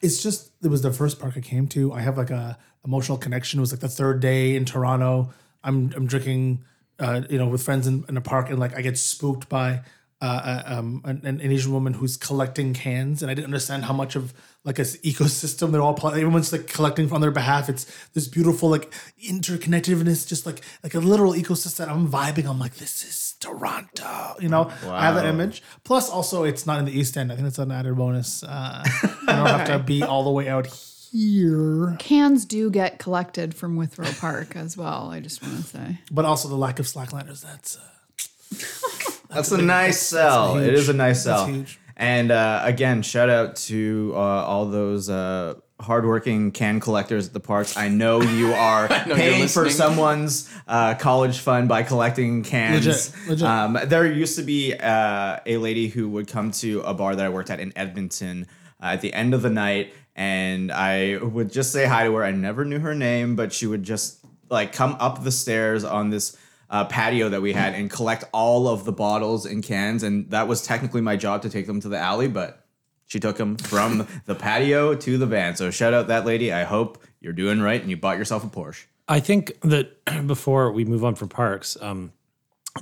[0.02, 1.92] it's just it was the first park I came to.
[1.92, 3.58] I have like a emotional connection.
[3.58, 5.30] It was like the third day in Toronto.
[5.64, 6.64] I'm I'm drinking,
[6.98, 9.80] uh, you know, with friends in, in a park, and like I get spooked by
[10.20, 13.92] uh, uh, um, an, an Asian woman who's collecting cans, and I didn't understand how
[13.92, 17.68] much of like this ecosystem they're all pl- everyone's like collecting on their behalf.
[17.68, 18.92] It's this beautiful like
[19.24, 21.88] interconnectedness, just like like a literal ecosystem.
[21.88, 22.46] I'm vibing.
[22.48, 24.34] I'm like, this is Toronto.
[24.40, 25.62] You know, I have that image.
[25.84, 27.30] Plus, also, it's not in the East End.
[27.30, 28.42] I think it's an added bonus.
[28.42, 30.66] Uh, I don't have to be all the way out
[31.12, 31.96] here.
[32.00, 35.10] Cans do get collected from Withrow Park as well.
[35.10, 35.98] I just want to say.
[36.10, 37.42] But also the lack of slackliners.
[37.42, 40.58] That's uh, That's a nice sell.
[40.58, 41.64] It is a nice That's sell.
[41.96, 47.40] And uh, again, shout out to uh, all those uh, hardworking can collectors at the
[47.40, 47.76] parks.
[47.76, 52.86] I know you are know paying for someone's uh, college fund by collecting cans.
[52.86, 53.46] Legit, legit.
[53.46, 57.24] Um, there used to be uh, a lady who would come to a bar that
[57.24, 58.46] I worked at in Edmonton
[58.82, 62.24] uh, at the end of the night, and I would just say hi to her.
[62.24, 64.18] I never knew her name, but she would just
[64.50, 66.36] like come up the stairs on this
[66.70, 70.02] uh, patio that we had and collect all of the bottles and cans.
[70.02, 72.64] And that was technically my job to take them to the alley, but
[73.06, 75.56] she took them from the patio to the van.
[75.56, 76.52] So shout out that lady.
[76.52, 78.84] I hope you're doing right and you bought yourself a Porsche.
[79.08, 82.12] I think that before we move on from parks, um,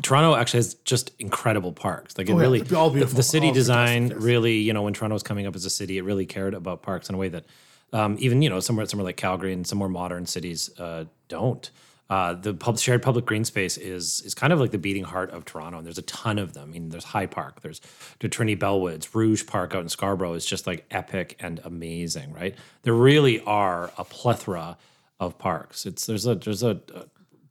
[0.03, 2.19] Toronto actually has just incredible parks.
[2.19, 4.19] Like it Oh, yeah, really, they're all beautiful, the city all design yes.
[4.19, 6.83] really, you know, when Toronto was coming up as a city, it really cared about
[6.83, 7.45] parks in a way that
[7.93, 11.71] um, even you know somewhere somewhere like Calgary and some more modern cities uh, don't.
[12.09, 15.31] Uh, the pub, shared public green space is is kind of like the beating heart
[15.31, 16.69] of Toronto, and there's a ton of them.
[16.69, 17.81] I mean, there's High Park, there's
[18.21, 22.55] the Trinity Bellwoods, Rouge Park out in Scarborough is just like epic and amazing, right?
[22.83, 24.77] There really are a plethora
[25.19, 25.85] of parks.
[25.85, 27.03] It's there's a there's a, uh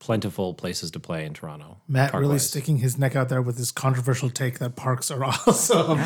[0.06, 1.78] plentiful places to play in Toronto.
[1.88, 2.48] Matt really park-wise.
[2.48, 6.00] sticking his neck out there with this controversial take that parks are awesome.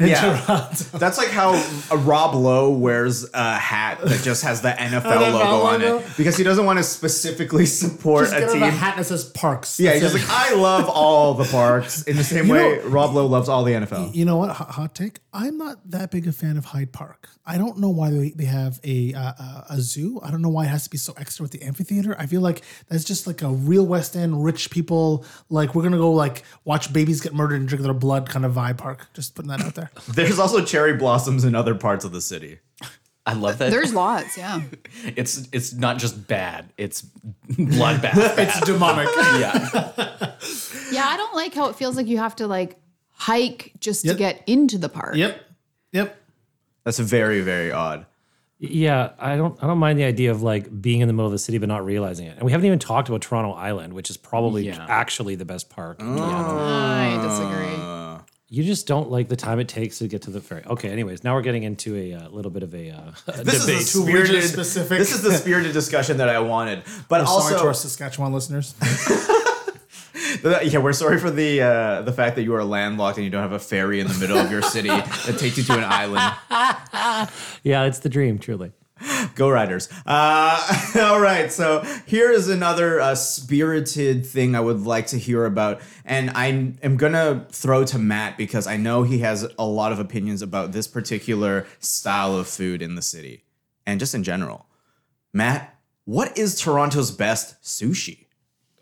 [0.00, 0.40] in Yeah.
[0.44, 0.98] Toronto.
[0.98, 1.52] That's like how
[1.94, 5.98] Rob Lowe wears a hat that just has the NFL NFL logo on logo?
[6.00, 8.62] it because he doesn't want to specifically support Just a get him team.
[8.64, 9.78] a hat that says parks.
[9.78, 12.88] Yeah, he's just like, I love all the parks in the same You way know-
[12.88, 14.14] Rob Lowe loves all the NFL.
[14.14, 14.50] You know what?
[14.50, 15.20] Hot, hot take.
[15.32, 17.28] I'm not that big a fan of High Park.
[17.46, 20.18] I don't know why they, they have a uh, uh, a zoo.
[20.22, 22.16] I don't know why it has to be so extra with the amphitheater.
[22.18, 25.96] I feel like that's just like a real West End rich people like we're gonna
[25.98, 29.08] go like watch babies get murdered and drink their blood kind of vibe park.
[29.14, 29.90] Just putting that out there.
[30.08, 32.58] There's also cherry blossoms in other parts of the city.
[33.26, 33.70] I love that.
[33.70, 34.60] There's lots, yeah.
[35.16, 37.02] it's it's not just bad; it's
[37.48, 38.36] bloodbath.
[38.38, 39.08] it's demonic.
[39.16, 40.34] yeah,
[40.92, 42.76] Yeah, I don't like how it feels like you have to like
[43.12, 44.14] hike just Yep.
[44.14, 45.16] to get into the park.
[45.16, 45.40] Yep.
[45.92, 46.20] Yep.
[46.84, 48.04] That's very, very odd.
[48.70, 51.32] Yeah, I don't I don't mind the idea of like being in the middle of
[51.32, 52.34] the city but not realizing it.
[52.36, 54.84] And we haven't even talked about Toronto Island, which is probably Yeah.
[54.88, 56.00] actually the best park.
[56.00, 56.22] in Oh.
[56.22, 57.74] I disagree.
[58.50, 60.62] You just don't like the time it takes to get to the ferry.
[60.66, 63.62] Okay, anyways, now we're getting into a uh, little bit of a, uh, a This
[63.62, 63.80] debate.
[63.80, 64.98] is the Too region spirited, specific.
[64.98, 66.84] This is the spirited discussion that I wanted.
[67.08, 68.74] But We're sorry to our Saskatchewan listeners.
[70.14, 73.42] yeah, we're sorry for the uh, the fact that you are landlocked and you don't
[73.42, 74.88] have a ferry in the middle of your city
[75.26, 76.34] that takes you to an island.
[77.62, 78.72] yeah, it's the dream, truly.
[79.34, 79.88] Go Riders.
[80.06, 85.44] Uh, all right, so here is another uh, spirited thing I would like to hear
[85.44, 85.80] about.
[86.04, 86.46] And I
[86.82, 90.42] am going to throw to Matt because I know he has a lot of opinions
[90.42, 93.44] about this particular style of food in the city
[93.84, 94.66] and just in general.
[95.32, 98.23] Matt, what is Toronto's best sushi?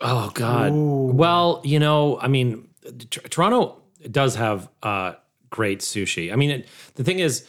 [0.03, 0.71] Oh God.
[0.73, 3.81] Well, you know, I mean, T- Toronto
[4.11, 5.13] does have uh,
[5.49, 6.31] great sushi.
[6.31, 7.47] I mean, it, the thing is,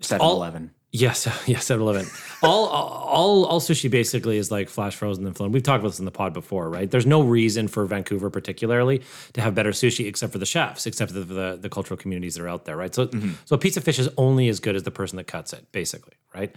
[0.00, 0.70] Seven Eleven.
[0.94, 2.06] Yes, yes, 7-Eleven.
[2.42, 5.50] all, all, all sushi basically is like flash frozen and flown.
[5.50, 6.90] We've talked about this in the pod before, right?
[6.90, 9.00] There's no reason for Vancouver particularly
[9.32, 12.34] to have better sushi except for the chefs, except for the, the, the cultural communities
[12.34, 12.94] that are out there, right?
[12.94, 13.08] So,
[13.46, 15.66] so a piece of fish is only as good as the person that cuts it,
[15.72, 16.54] basically, right?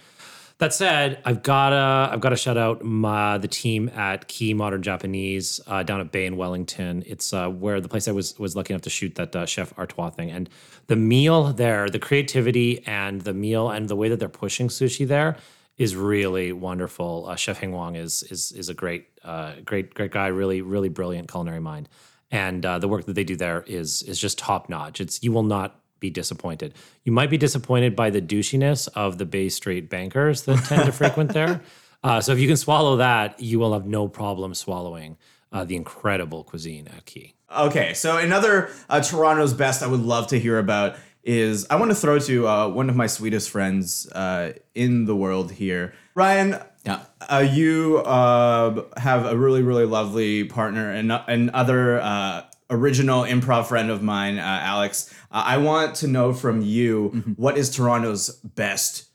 [0.58, 5.60] That said, I've gotta I've gotta shout out my, the team at Ki Modern Japanese
[5.68, 7.03] uh, down at Bay in Wellington.
[7.06, 9.78] It's uh, where the place I was was lucky enough to shoot that uh, Chef
[9.78, 10.49] Artois thing, and
[10.88, 15.06] the meal there, the creativity and the meal and the way that they're pushing sushi
[15.06, 15.36] there
[15.78, 17.26] is really wonderful.
[17.28, 20.28] Uh, Chef Hing Wong is is is a great uh, great great guy.
[20.28, 21.89] Really really brilliant culinary mind,
[22.32, 25.01] and uh, the work that they do there is is just top notch.
[25.01, 26.74] It's you will not be disappointed.
[27.04, 30.91] You might be disappointed by the douchiness of the Bay Street bankers that tend to
[30.91, 31.62] frequent there.
[32.04, 35.18] Uh, so if you can swallow that, you will have no problem swallowing
[35.52, 37.34] uh, the incredible cuisine at Ki.
[37.52, 41.89] Okay, so another uh, Toronto's best I would love to hear about is I want
[41.91, 46.60] to throw to uh, one of my sweetest friends uh, in the world here, Ryan.
[46.86, 47.02] Yeah.
[47.22, 53.68] Uh, you uh, have a really, really lovely partner and and other uh, original improv
[53.68, 55.13] friend of mine, uh, Alex.
[55.32, 59.05] Uh, I want to know from you what is Toronto's best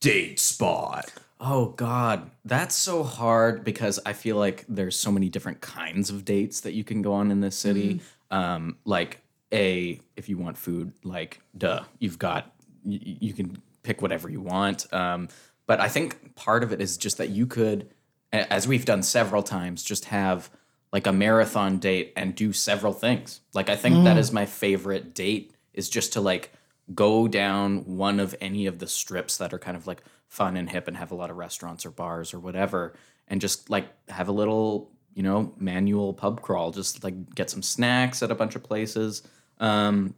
[0.00, 1.12] date spot?
[1.40, 6.24] Oh God, that's so hard because I feel like there's so many different kinds of
[6.24, 8.00] dates that you can go on in this city.
[8.30, 12.52] Um, like a, if you want food, like duh, you've got
[12.84, 14.92] you, you can pick whatever you want.
[14.92, 15.28] Um,
[15.66, 17.88] but I think part of it is just that you could,
[18.32, 20.50] as we've done several times, just have
[20.92, 23.40] like a marathon date and do several things.
[23.52, 26.52] Like I think that is my favorite date is just to like
[26.94, 30.70] go down one of any of the strips that are kind of like fun and
[30.70, 32.94] hip and have a lot of restaurants or bars or whatever
[33.28, 37.62] and just like have a little you know manual pub crawl just like get some
[37.62, 39.22] snacks at a bunch of places.
[39.60, 40.14] Um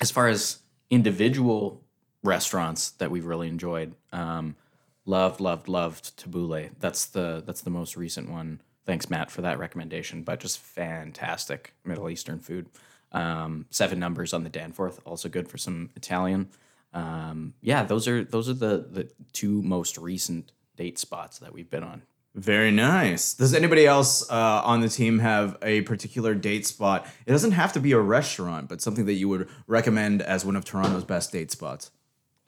[0.00, 0.58] as far as
[0.88, 1.82] individual
[2.22, 4.56] restaurants that we've really enjoyed um
[5.04, 6.70] loved loved loved tabbouleh.
[6.80, 11.74] That's the that's the most recent one thanks matt for that recommendation but just fantastic
[11.84, 12.66] middle eastern food
[13.12, 16.48] um seven numbers on the danforth also good for some italian
[16.94, 21.70] um yeah those are those are the the two most recent date spots that we've
[21.70, 22.02] been on
[22.34, 23.32] Very nice.
[23.32, 27.06] Does anybody else uh, on the team have a particular date spot?
[27.24, 30.54] It doesn't have to be a restaurant, but something that you would recommend as one
[30.54, 31.90] of Toronto's best date spots.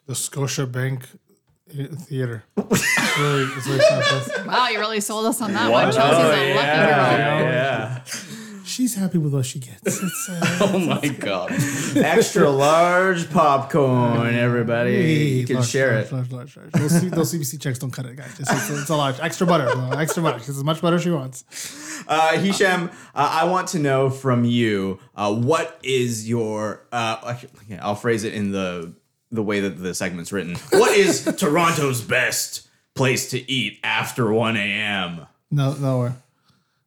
[0.04, 1.16] The Scotiabank
[1.68, 2.44] Theater.
[2.56, 3.78] It's really, it's really.
[4.48, 5.92] Wow, you really sold us on that one.
[5.92, 7.50] Chelsea's a lucky hero.
[7.50, 8.04] yeah.
[8.64, 10.02] She's happy with what she gets.
[10.02, 11.50] It's, uh, oh my god
[11.96, 14.92] Extra large popcorn, everybody.
[14.92, 16.12] You can large, share large, it.
[16.12, 16.72] Large, large, large.
[16.72, 18.36] Those, C- those CBC checks don't cut it, guys.
[18.36, 19.18] Just, it's, it's a large.
[19.20, 19.68] Extra butter.
[19.98, 20.38] extra butter.
[20.38, 21.44] Because as much butter as she wants.
[22.06, 26.86] Uh, Hisham, uh, I want to know from you uh, what is your.
[26.92, 27.36] Uh,
[27.80, 28.92] I'll phrase it in the
[29.30, 30.56] the way that the segment's written.
[30.70, 35.26] What is Toronto's best place to eat after 1 a.m.?
[35.50, 36.16] No, nowhere.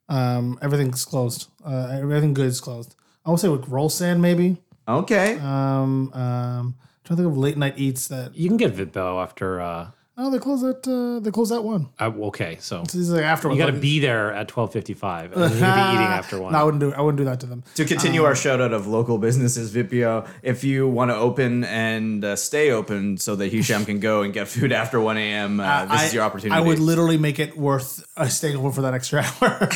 [0.08, 1.48] Um, everything's closed.
[1.64, 2.94] Uh, everything good is closed.
[3.24, 4.58] I would say like Rol San maybe.
[4.86, 5.38] Okay.
[5.38, 6.74] Um, um,
[7.04, 8.36] trying to think of late night eats that.
[8.36, 9.60] You can get Vit Beo after.
[9.60, 11.88] Uh, Oh, they close at uh, they close at one.
[11.98, 13.56] uh, okay, so So this is like after one.
[13.56, 16.06] you got to be there at twelve fifty five, and then you can be eating
[16.20, 16.52] after one.
[16.52, 16.92] No, I wouldn't do.
[16.92, 17.64] I wouldn't do that to them.
[17.76, 21.64] To continue our shout out of local businesses, Vit Beo, if you want to open
[21.64, 25.60] and uh, stay open so that Hisham can go and get food after 1 a.m.,
[25.60, 26.60] uh, this I- is your opportunity.
[26.60, 29.68] I would literally make it worth uh, staying open for that extra hour.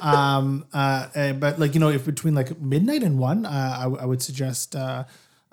[0.00, 3.82] um, uh, uh, but like you know, if between like midnight and one, uh, I,
[3.84, 4.76] w- I would suggest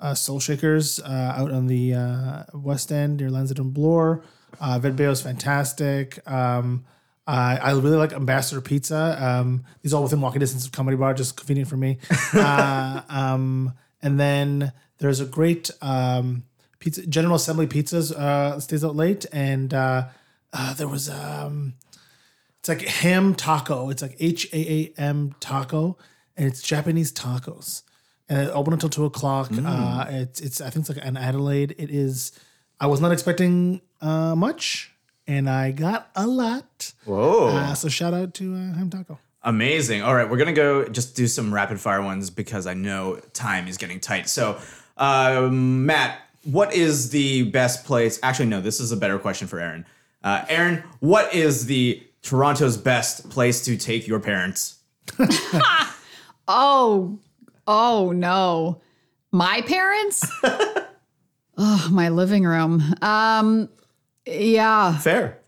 [0.00, 4.22] uh, uh, Soul Shakers uh, out on the uh, West End near Lansdowne Bloor.
[4.60, 6.18] Uh, Vit Beo is fantastic.
[6.30, 6.84] Um,
[7.26, 9.16] I I really like Ambassador Pizza.
[9.20, 11.98] Um, these all within walking distance of Comedy Bar, just convenient for me.
[12.34, 16.44] uh, um, and then there's a great um,
[16.78, 20.08] pizza, General Assembly Pizzas uh, stays out late, and uh,
[20.52, 21.74] uh, there was um,
[22.58, 23.90] it's like ham taco.
[23.90, 25.98] It's like H A A M taco,
[26.36, 27.82] and it's Japanese tacos.
[28.28, 29.50] And it opened until two o'clock.
[29.52, 31.74] Uh, it's it's I think it's like an Adelaide.
[31.78, 32.32] It is.
[32.80, 34.92] I was not expecting uh, much,
[35.26, 36.92] and I got a lot.
[37.04, 37.48] Whoa.
[37.48, 39.18] Uh, so shout out to uh, ham taco.
[39.42, 40.02] Amazing.
[40.02, 43.66] All right, we're gonna go just do some rapid fire ones because I know time
[43.66, 44.28] is getting tight.
[44.28, 44.58] So,
[44.98, 48.18] um, Matt, what is the best place?
[48.22, 49.86] Actually, no, this is a better question for Aaron.
[50.22, 54.80] Uh, Aaron, what is the Toronto's best place to take your parents?
[56.50, 57.18] Oh,
[57.68, 58.80] oh no.
[59.30, 60.24] My parents?
[61.58, 62.82] oh, my living room.
[63.02, 63.68] Um,
[64.26, 65.38] yeah, Fair.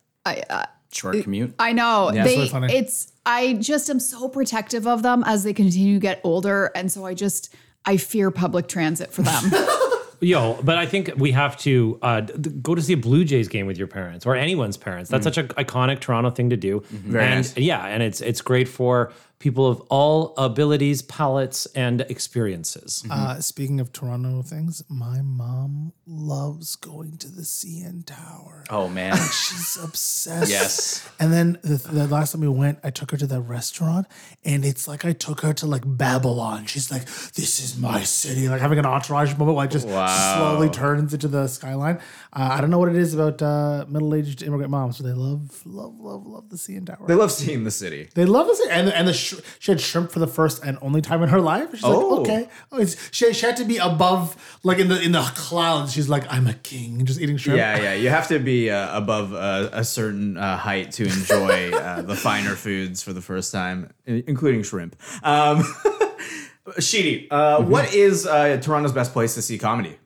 [0.93, 2.13] short commute I know.
[2.13, 2.75] Yeah, they really funny.
[2.75, 6.71] it's I just am so protective of them as they continue to get older.
[6.75, 7.55] And so I just
[7.85, 9.51] I fear public transit for them.
[10.23, 13.25] Yo, but I think we have to uh, d- d- go to see a Blue
[13.25, 15.09] Jays game with your parents or anyone's parents.
[15.09, 16.83] That's such an iconic Toronto thing to do.
[16.91, 17.57] Very and nice.
[17.57, 23.03] yeah, and it's it's great for people of all abilities, palates, and experiences.
[23.11, 28.65] Uh, speaking of Toronto things, my mom loves going to the CN Tower.
[28.69, 29.17] Oh man.
[29.17, 30.51] She's obsessed.
[30.51, 31.09] Yes.
[31.19, 34.07] And then the, the last time we went, I took her to that restaurant,
[34.45, 36.67] and it's like I took her to like Babylon.
[36.67, 39.57] She's like, "This is my city," like having an entourage moment.
[39.57, 42.01] Where I just slowly turns into the skyline.
[42.33, 45.63] Uh, I don't know what it is about uh, middle-aged immigrant moms, but they love,
[45.67, 47.05] love, love, love the CN Tower.
[47.09, 48.09] They love seeing the city.
[48.15, 51.01] They love this, and and the sh- she had shrimp for the first and only
[51.03, 51.71] time in her life.
[51.73, 51.99] She's Oh.
[52.09, 55.23] like, okay, oh, it's, she, she had to be above, like in the in the
[55.35, 55.93] clouds.
[55.93, 57.59] She's like, I'm a king, just eating shrimp.
[57.59, 57.95] Yeah, yeah.
[57.95, 62.15] You have to be uh, above uh, a certain uh, height to enjoy uh, the
[62.15, 64.95] finer foods for the first time, including shrimp.
[65.25, 65.65] Um,
[66.79, 69.99] Sheedy, uh, what is uh, Toronto's best place to see comedy?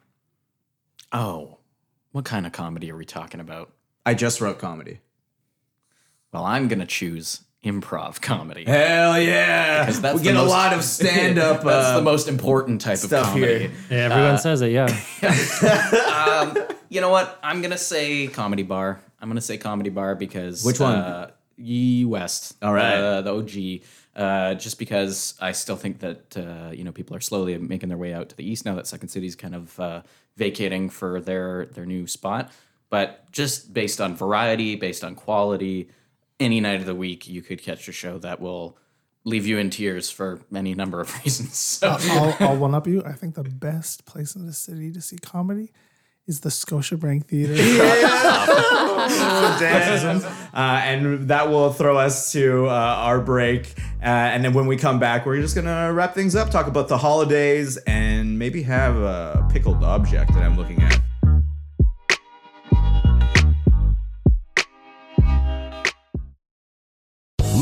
[1.12, 1.53] Oh,
[2.14, 3.72] what kind of comedy are we talking about?
[4.06, 5.00] I just wrote comedy.
[6.32, 8.64] Well, I'm gonna choose improv comedy.
[8.64, 9.80] Hell yeah!
[9.84, 11.62] Because that's we get the a most- lot of stand up.
[11.64, 13.58] that's uh, the most important type of comedy.
[13.58, 13.70] here.
[13.90, 14.70] Yeah, everyone says it.
[14.70, 14.86] Yeah.
[16.90, 17.40] You know what?
[17.42, 19.00] I'm gonna say comedy bar.
[19.20, 20.94] I'm gonna say comedy bar because Which one?
[20.94, 22.54] Uh, Ye West.
[22.62, 22.94] All right.
[22.94, 23.80] uh, the OG.
[24.16, 27.98] Uh, just because I still think that uh, you know people are slowly making their
[27.98, 30.02] way out to the east now that Second City's kind of uh,
[30.36, 32.52] vacating for their their new spot.
[32.90, 35.88] But just based on variety, based on quality,
[36.38, 38.78] any night of the week you could catch a show that will
[39.24, 41.56] leave you in tears for any number of reasons.
[41.56, 43.02] So I'll, I'll one up you.
[43.04, 45.72] I think the best place in the city to see comedy
[46.26, 47.54] is the Scotiabank Theater.
[50.54, 53.74] uh, and that will throw us to uh, our break.
[54.02, 56.88] Uh, and then when we come back, we're just gonna wrap things up, talk about
[56.88, 61.03] the holidays, and maybe have a pickled object that I'm looking at.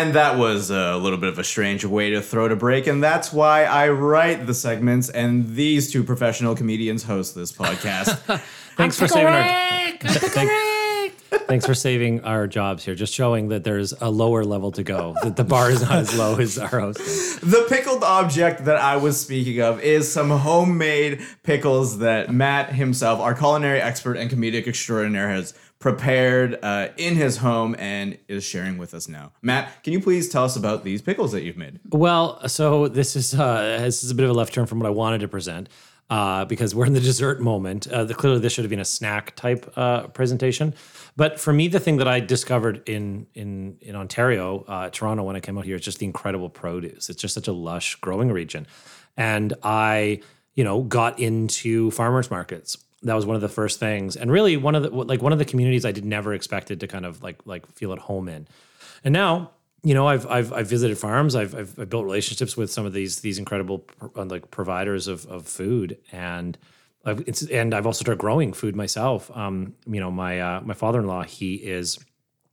[0.00, 3.02] And that was a little bit of a strange way to throw to break, and
[3.04, 8.16] that's why I write the segments, and these two professional comedians host this podcast.
[8.78, 9.42] Thanks for saving our.
[10.00, 10.50] Thank-
[11.46, 12.94] Thanks for saving our jobs here.
[12.94, 15.14] Just showing that there's a lower level to go.
[15.22, 17.40] That the bar is not as low as our host.
[17.40, 23.20] the pickled object that I was speaking of is some homemade pickles that Matt himself,
[23.20, 28.76] our culinary expert and comedic extraordinaire, has prepared uh, in his home and is sharing
[28.76, 29.32] with us now.
[29.40, 31.80] Matt, can you please tell us about these pickles that you've made?
[31.88, 34.86] Well, so this is uh, this is a bit of a left turn from what
[34.86, 35.68] I wanted to present.
[36.10, 37.86] Uh, because we're in the dessert moment.
[37.86, 40.74] Uh, the, clearly, this should have been a snack type uh, presentation.
[41.16, 45.36] But for me, the thing that I discovered in in in Ontario, uh, Toronto, when
[45.36, 47.10] I came out here, is just the incredible produce.
[47.10, 48.66] It's just such a lush growing region,
[49.16, 50.20] and I,
[50.56, 52.76] you know, got into farmers markets.
[53.02, 55.38] That was one of the first things, and really one of the like one of
[55.38, 58.48] the communities I did never expected to kind of like like feel at home in.
[59.04, 59.52] And now
[59.82, 61.34] you know, I've I've, I've visited farms.
[61.34, 65.26] I've, I've I've built relationships with some of these these incredible pro- like providers of
[65.26, 66.58] of food, and
[67.04, 69.34] I've and I've also started growing food myself.
[69.36, 71.98] Um, you know, my uh, my father in law, he is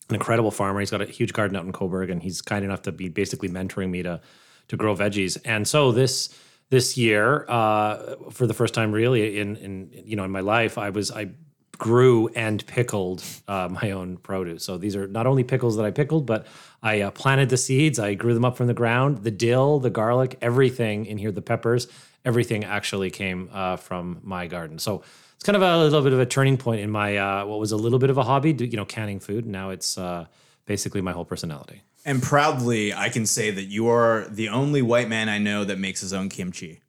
[0.09, 0.79] an incredible farmer.
[0.79, 3.49] He's got a huge garden out in Cobourg, and he's kind enough to be basically
[3.49, 4.21] mentoring me to
[4.69, 5.37] to grow veggies.
[5.43, 6.33] And so this
[6.69, 10.77] this year, uh, for the first time, really in in you know in my life,
[10.77, 11.31] I was I
[11.77, 14.63] grew and pickled uh, my own produce.
[14.63, 16.47] So these are not only pickles that I pickled, but
[16.81, 17.99] I uh, planted the seeds.
[17.99, 19.19] I grew them up from the ground.
[19.19, 21.87] The dill, the garlic, everything in here, the peppers,
[22.25, 24.79] everything actually came uh, from my garden.
[24.79, 25.03] So
[25.35, 27.71] it's kind of a little bit of a turning point in my uh, what was
[27.71, 29.45] a little bit of a hobby, you know, canning food.
[29.45, 30.25] Now it's uh,
[30.65, 31.83] basically my whole personality.
[32.05, 35.77] And proudly, I can say that you are the only white man I know that
[35.77, 36.81] makes his own kimchi.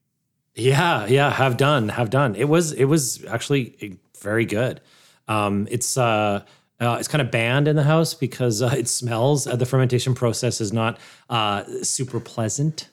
[0.55, 2.35] Yeah, yeah, have done, have done.
[2.35, 4.81] It was it was actually very good.
[5.29, 6.45] Um, it's uh,
[6.81, 9.47] uh, it's kind of banned in the house because uh, it smells.
[9.47, 10.99] Uh, the fermentation process is not
[11.29, 12.89] uh, super pleasant.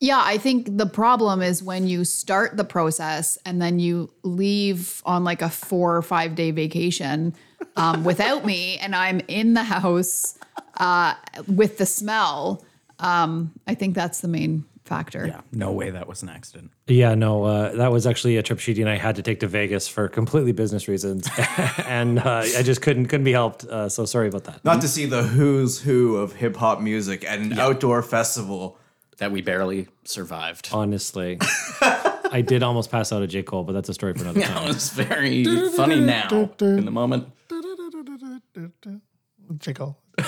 [0.00, 5.00] Yeah, I think the problem is when you start the process and then you leave
[5.06, 7.34] on like a four or five day vacation
[7.76, 10.36] um, without me, and I'm in the house
[10.78, 11.14] uh,
[11.46, 12.64] with the smell.
[12.98, 14.64] Um, I think that's the main
[14.96, 15.26] factor.
[15.26, 16.70] Yeah, no way that was an accident.
[16.86, 19.46] Yeah, no, uh, that was actually a trip Sheedy and I had to take to
[19.46, 21.28] Vegas for completely business reasons,
[21.86, 23.64] and uh, I just couldn't couldn't be helped.
[23.64, 24.64] Uh, so sorry about that.
[24.64, 28.78] Not to see the who's who of hip hop music at an outdoor festival.
[29.18, 30.70] That we barely survived.
[30.72, 31.38] Honestly,
[31.80, 34.48] I did almost pass out at J Cole, but that's a story for another Yeah,
[34.54, 34.64] time.
[34.64, 35.44] it was very
[35.76, 36.50] funny now.
[36.60, 37.28] In the moment.
[39.60, 39.96] Chico.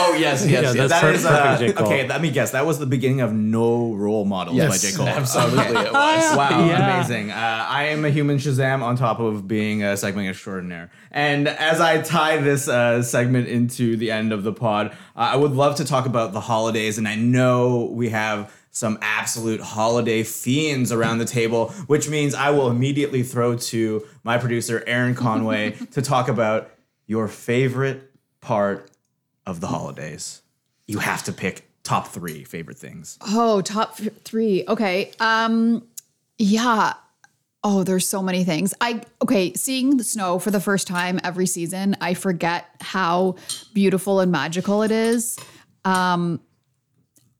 [0.00, 0.74] Oh yes, yes, Yeah, yes.
[0.74, 1.72] that's That per- is, perfect uh, J.
[1.72, 1.86] Cole.
[1.86, 2.08] okay.
[2.08, 2.52] Let me guess.
[2.52, 5.08] That was the beginning of No Role Models Yes, by J Cole.
[5.08, 6.36] absolutely it was.
[6.36, 6.96] Wow, Yeah.
[6.96, 7.30] amazing.
[7.30, 10.90] Uh, I am a human Shazam on top of being a segment extraordinaire.
[11.10, 15.36] And as I tie this uh, segment into the end of the pod, uh, I
[15.36, 16.96] would love to talk about the holidays.
[16.98, 22.50] And I know we have some absolute holiday fiends around the table, which means I
[22.50, 26.70] will immediately throw to my producer, Aaron Conway, to talk about
[27.06, 28.10] your favorite
[28.40, 28.90] part
[29.48, 30.42] of the holidays.
[30.86, 33.18] You have to pick top three favorite things.
[33.22, 34.64] Oh, top three.
[34.68, 35.10] Okay.
[35.20, 35.88] Um,
[36.36, 36.92] yeah.
[37.64, 38.74] Oh, there's so many things.
[38.80, 43.36] I okay, seeing the snow for the first time every season, I forget how
[43.72, 45.38] beautiful and magical it is.
[45.84, 46.40] Um,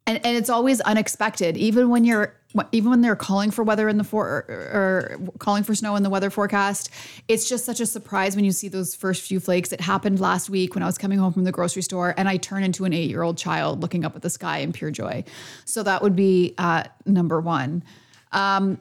[0.07, 2.35] and, and it's always unexpected, even when you're
[2.73, 6.03] even when they're calling for weather in the for or, or calling for snow in
[6.03, 6.91] the weather forecast.
[7.29, 9.73] It's just such a surprise when you see those first few flakes.
[9.73, 12.39] It happened last week when I was coming home from the grocery store, and I
[12.39, 15.25] turn into an eight year old child looking up at the sky in pure joy.
[15.65, 17.83] So that would be uh, number one.
[18.33, 18.79] Um,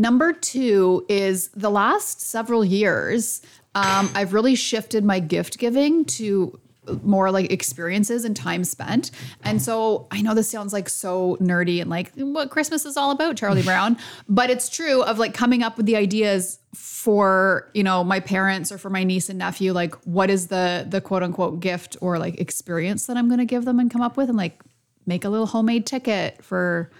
[0.00, 3.42] Number two is the last several years,
[3.74, 6.58] um, I've really shifted my gift giving to
[7.02, 9.10] more like experiences and time spent.
[9.42, 13.10] And so I know this sounds like so nerdy and like what Christmas is all
[13.10, 13.96] about, Charlie Brown,
[14.28, 18.70] but it's true of like coming up with the ideas for, you know, my parents
[18.70, 22.18] or for my niece and nephew, like what is the the quote unquote gift or
[22.18, 24.60] like experience that I'm going to give them and come up with and like
[25.06, 26.90] make a little homemade ticket for,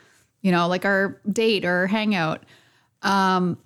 [0.43, 2.45] you know, like our date or hangout.
[3.03, 3.59] Um,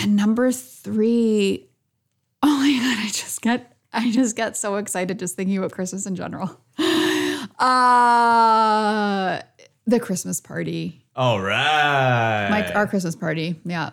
[0.00, 1.68] and number three,
[2.42, 6.06] oh my god, I just get I just get so excited just thinking about Christmas
[6.06, 6.60] in general.
[7.58, 9.40] Uh
[9.86, 11.04] the Christmas party.
[11.16, 12.48] All right.
[12.48, 13.60] My our Christmas party.
[13.64, 13.90] Yeah.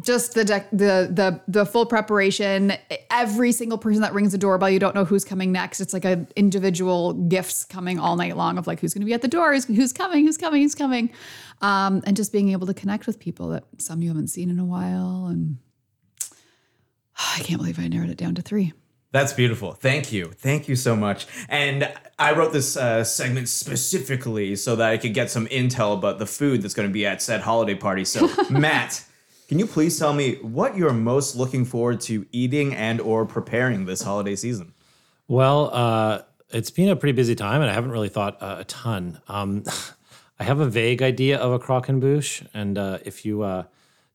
[0.00, 2.72] Just the dec- the the the full preparation.
[3.10, 5.80] Every single person that rings the doorbell, you don't know who's coming next.
[5.80, 9.14] It's like a individual gifts coming all night long of like who's going to be
[9.14, 11.10] at the door, who's, who's coming, who's coming, who's coming,
[11.60, 14.60] um, and just being able to connect with people that some you haven't seen in
[14.60, 15.26] a while.
[15.26, 15.58] And
[17.36, 18.72] I can't believe I narrowed it down to three.
[19.10, 19.72] That's beautiful.
[19.72, 20.26] Thank you.
[20.26, 21.26] Thank you so much.
[21.48, 26.18] And I wrote this uh, segment specifically so that I could get some intel about
[26.18, 28.04] the food that's going to be at said holiday party.
[28.04, 29.02] So, Matt,
[29.48, 33.86] can you please tell me what you're most looking forward to eating and or preparing
[33.86, 34.74] this holiday season?
[35.26, 38.64] Well, uh, it's been a pretty busy time, and I haven't really thought uh, a
[38.64, 39.20] ton.
[39.26, 39.64] Um,
[40.40, 43.64] I have a vague idea of a croquembouche, and uh, if you uh,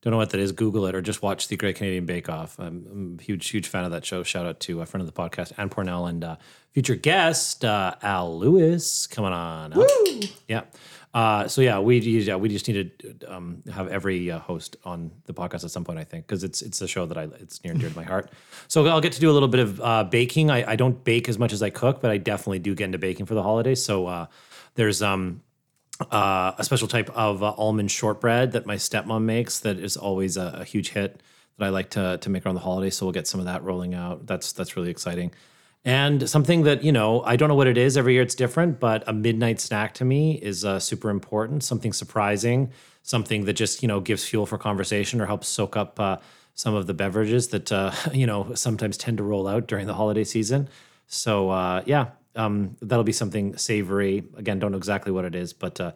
[0.04, 2.58] don't know what that is, Google it or just watch the Great Canadian Bake Off.
[2.58, 4.22] I'm, I'm a huge, huge fan of that show.
[4.22, 6.36] Shout out to a friend of the podcast, Ann Pornel, and uh,
[6.72, 9.72] future guest uh, Al Lewis coming on.
[9.72, 9.88] up.
[10.46, 10.64] Yeah.
[11.14, 15.10] Uh, so yeah, we yeah, we just need to um, have every uh, host on
[15.26, 17.62] the podcast at some point, I think, because it's it's a show that I it's
[17.62, 18.30] near and dear to my heart.
[18.66, 20.50] So I'll get to do a little bit of uh, baking.
[20.50, 22.98] I, I don't bake as much as I cook, but I definitely do get into
[22.98, 23.84] baking for the holidays.
[23.84, 24.26] So uh,
[24.74, 25.42] there's um,
[26.00, 30.36] uh, a special type of uh, almond shortbread that my stepmom makes that is always
[30.36, 31.22] a, a huge hit
[31.58, 32.96] that I like to to make around the holidays.
[32.96, 34.26] So we'll get some of that rolling out.
[34.26, 35.32] That's that's really exciting.
[35.84, 37.98] And something that, you know, I don't know what it is.
[37.98, 41.62] Every year it's different, but a midnight snack to me is uh, super important.
[41.62, 42.72] Something surprising,
[43.02, 46.16] something that just, you know, gives fuel for conversation or helps soak up uh,
[46.54, 49.94] some of the beverages that, uh, you know, sometimes tend to roll out during the
[49.94, 50.68] holiday season.
[51.06, 54.24] So, uh, yeah, um, that'll be something savory.
[54.36, 55.92] Again, don't know exactly what it is, but uh,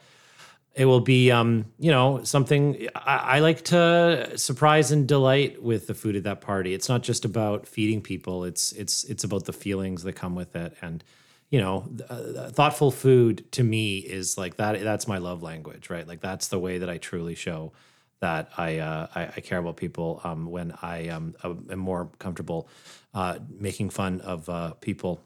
[0.74, 5.86] it will be um, you know something I, I like to surprise and delight with
[5.86, 6.74] the food at that party.
[6.74, 8.44] It's not just about feeding people.
[8.44, 10.76] It's it's it's about the feelings that come with it.
[10.80, 11.02] And
[11.50, 16.06] you know uh, thoughtful food to me is like that that's my love language right?
[16.06, 17.72] Like that's the way that i truly show
[18.20, 22.68] that I, uh, I I care about people um, when I um, am more comfortable
[23.14, 25.20] uh, making fun of uh, people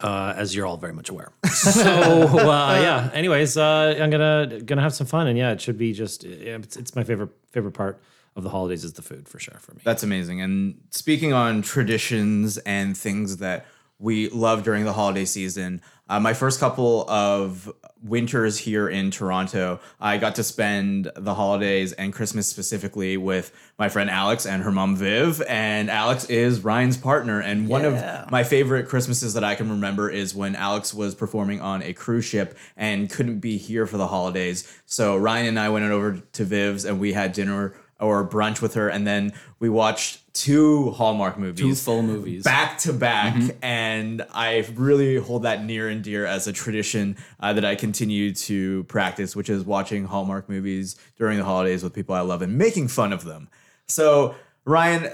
[0.00, 1.32] uh, as you're all very much aware.
[1.58, 3.10] So uh, yeah.
[3.12, 6.76] Anyways, uh, I'm gonna gonna have some fun, and yeah, it should be just it's,
[6.76, 8.00] it's my favorite favorite part
[8.36, 9.80] of the holidays is the food for sure for me.
[9.82, 10.40] That's amazing.
[10.40, 13.66] And speaking on traditions and things that
[13.98, 15.80] we love during the holiday season.
[16.08, 17.70] Uh, my first couple of
[18.02, 23.88] winters here in Toronto, I got to spend the holidays and Christmas specifically with my
[23.88, 25.42] friend Alex and her mom Viv.
[25.48, 27.40] And Alex is Ryan's partner.
[27.40, 28.22] And one Yeah.
[28.24, 31.92] of my favorite Christmases that I can remember is when Alex was performing on a
[31.92, 34.66] cruise ship and couldn't be here for the holidays.
[34.86, 38.74] So Ryan and I went over to Viv's and we had dinner or brunch with
[38.74, 42.44] her, and then we watched two Hallmark movies, Two full movies.
[42.44, 47.52] back to back, and I really hold that near and dear as a tradition uh,
[47.54, 52.14] that I continue to practice, which is watching Hallmark movies during the holidays with people
[52.14, 53.48] I love and making fun of them.
[53.88, 54.34] So,
[54.64, 55.12] Ryan,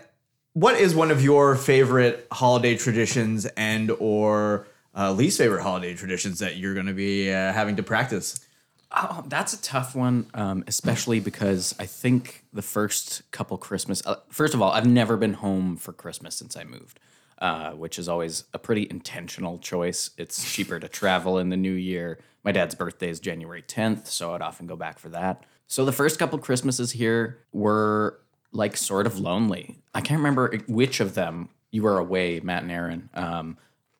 [0.52, 4.66] what is one of your favorite holiday traditions and or
[4.96, 8.43] uh, least favorite holiday traditions that you're going to be uh, having to practice?
[8.92, 14.04] Oh, that's a tough one, um, especially because I think the first couple Christmas.
[14.06, 17.00] Uh, first of all, I've never been home for Christmas since I moved,
[17.38, 20.10] uh, which is always a pretty intentional choice.
[20.16, 22.18] It's cheaper to travel in the new year.
[22.44, 25.44] My dad's birthday is January 10th, so I'd often go back for that.
[25.66, 28.20] So the first couple Christmases here were
[28.52, 29.78] like sort of lonely.
[29.94, 33.08] I can't remember which of them you were away, Matt and Aaron.
[33.14, 33.56] Um,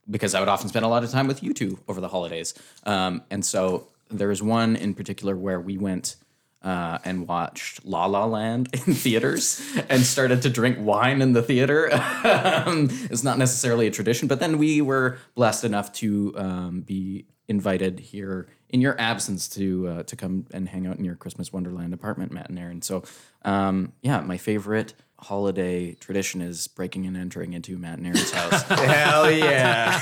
[0.09, 2.55] because I would often spend a lot of time with you two over the holidays.
[2.85, 3.89] Um, and so
[4.19, 6.17] there was one in particular where we went
[6.63, 11.43] uh, and watched La La Land in theaters and started to drink wine in the
[11.43, 11.93] theater.
[12.25, 17.27] um, it's not necessarily a tradition, but then we were blessed enough to um, be
[17.47, 21.53] invited here in your absence to uh, to come and hang out in your Christmas
[21.53, 22.83] Wonderland apartment, Matt and Aaron.
[22.83, 23.05] So,
[23.45, 28.63] um, yeah, my favorite holiday tradition is breaking and entering into Matt and Aaron's house.
[28.69, 30.01] Hell yeah.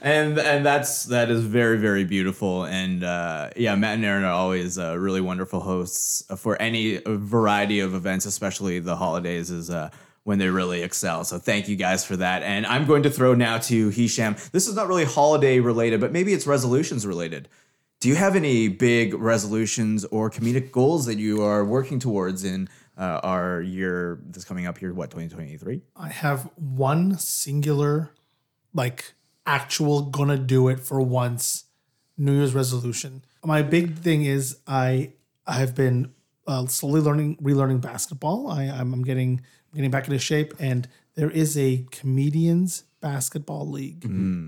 [0.00, 2.64] And and that's that is very very beautiful.
[2.64, 7.80] And uh, yeah Matt and Aaron are always uh, really wonderful hosts for any variety
[7.80, 9.90] of events especially the holidays is uh,
[10.24, 11.24] when they really excel.
[11.24, 12.42] So thank you guys for that.
[12.42, 14.36] And I'm going to throw now to Hisham.
[14.52, 17.48] This is not really holiday related but maybe it's resolutions related.
[18.00, 22.68] Do you have any big resolutions or comedic goals that you are working towards in
[22.96, 28.10] uh, our year that's coming up here what 2023 I have one singular,
[28.74, 29.14] like
[29.50, 31.64] actual gonna do it for once
[32.16, 33.24] New Year's resolution.
[33.44, 35.12] My big thing is I
[35.46, 36.12] I have been
[36.46, 38.48] uh, slowly learning relearning basketball.
[38.48, 39.40] I I'm, I'm getting
[39.74, 40.86] getting back into shape, and
[41.16, 44.04] there is a comedians basketball league,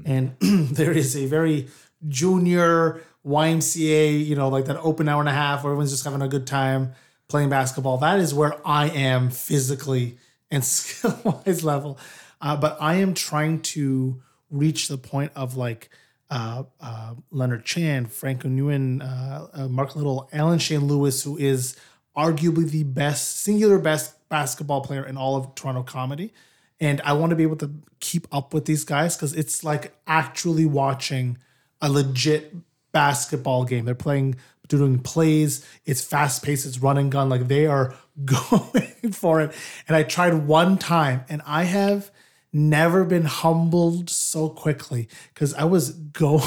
[0.06, 0.36] and
[0.76, 1.68] there is a very
[2.08, 6.22] junior YMCA, you know, like that open hour and a half where everyone's just having
[6.22, 6.92] a good time
[7.28, 7.98] playing basketball.
[7.98, 10.18] That is where I am physically
[10.50, 11.98] and skill wise level.
[12.40, 14.20] Uh, but I am trying to
[14.52, 15.90] reach the point of like
[16.30, 21.76] uh, uh, Leonard Chan, Franco Nguyen, uh, uh, Mark Little, Alan Shane Lewis, who is
[22.16, 26.32] arguably the best, singular best basketball player in all of Toronto comedy.
[26.80, 29.94] And I want to be able to keep up with these guys because it's like
[30.06, 31.38] actually watching
[31.80, 32.54] a legit
[32.92, 33.84] basketball game.
[33.84, 34.36] They're playing,
[34.68, 35.66] doing plays.
[35.84, 36.66] It's fast paced.
[36.66, 37.28] It's run and gun.
[37.28, 37.94] Like they are
[38.24, 39.52] going for it.
[39.88, 42.10] And I tried one time, and I have
[42.52, 46.40] never been humbled so quickly because I was going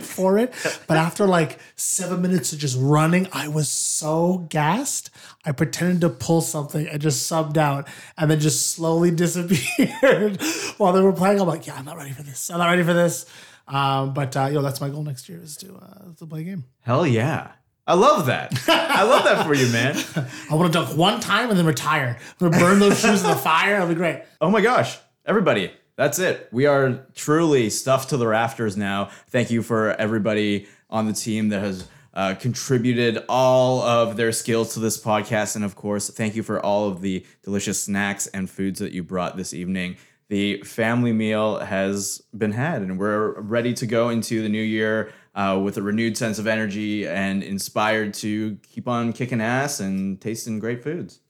[0.00, 0.52] for it.
[0.86, 5.10] But after like seven minutes of just running, I was so gassed.
[5.44, 10.40] I pretended to pull something and just subbed out and then just slowly disappeared
[10.78, 11.40] while they were playing.
[11.40, 12.50] I'm like, yeah, I'm not ready for this.
[12.50, 13.26] I'm not ready for this.
[13.68, 16.44] Um, but uh, yo, that's my goal next year is to uh, to play a
[16.44, 16.64] game.
[16.80, 17.52] Hell yeah.
[17.86, 18.52] I love that.
[18.68, 19.96] I love that for you, man.
[20.50, 22.18] I want to dunk one time and then retire.
[22.40, 23.72] I'm gonna burn those shoes in the fire.
[23.72, 24.22] That'll be great.
[24.40, 24.96] Oh my gosh.
[25.30, 26.48] Everybody, that's it.
[26.50, 29.10] We are truly stuffed to the rafters now.
[29.28, 34.74] Thank you for everybody on the team that has uh, contributed all of their skills
[34.74, 35.54] to this podcast.
[35.54, 39.04] And of course, thank you for all of the delicious snacks and foods that you
[39.04, 39.98] brought this evening.
[40.30, 45.12] The family meal has been had, and we're ready to go into the new year
[45.36, 50.20] uh, with a renewed sense of energy and inspired to keep on kicking ass and
[50.20, 51.20] tasting great foods.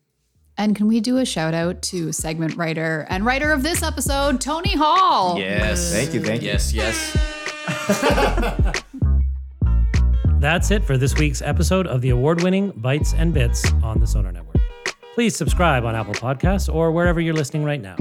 [0.60, 4.42] And can we do a shout out to segment writer and writer of this episode,
[4.42, 5.38] Tony Hall?
[5.38, 5.90] Yes.
[5.90, 6.20] Thank you.
[6.22, 6.48] Thank you.
[6.48, 7.16] Yes, yes.
[10.38, 14.06] That's it for this week's episode of the award winning Bites and Bits on the
[14.06, 14.58] Sonar Network.
[15.14, 17.96] Please subscribe on Apple Podcasts or wherever you're listening right now.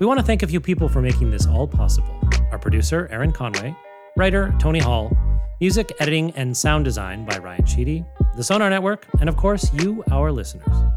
[0.00, 2.20] We want to thank a few people for making this all possible
[2.50, 3.76] our producer, Aaron Conway,
[4.16, 5.16] writer, Tony Hall,
[5.60, 10.02] music, editing, and sound design by Ryan Sheedy, the Sonar Network, and of course, you,
[10.10, 10.95] our listeners.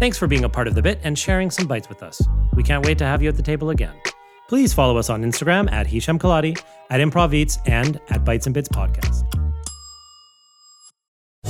[0.00, 2.22] Thanks for being a part of the bit and sharing some bites with us.
[2.54, 3.92] We can't wait to have you at the table again.
[4.48, 8.54] Please follow us on Instagram at Hisham Kelati, at Improv Eats, and at Bites and
[8.54, 9.26] Bits Podcast.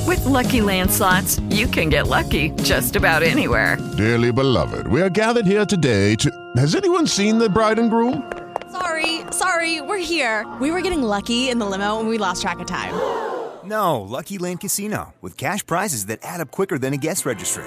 [0.04, 3.78] With With Lucky Land slots, you can get lucky just about anywhere.
[3.96, 6.28] Dearly beloved, we are gathered here today to.
[6.56, 8.32] Has anyone seen the bride and groom?
[8.72, 10.44] Sorry, sorry, we're here.
[10.60, 12.94] We were getting lucky in the limo and we lost track of time.
[13.62, 17.66] No, Lucky Land Casino, with cash prizes that add up quicker than a guest registry.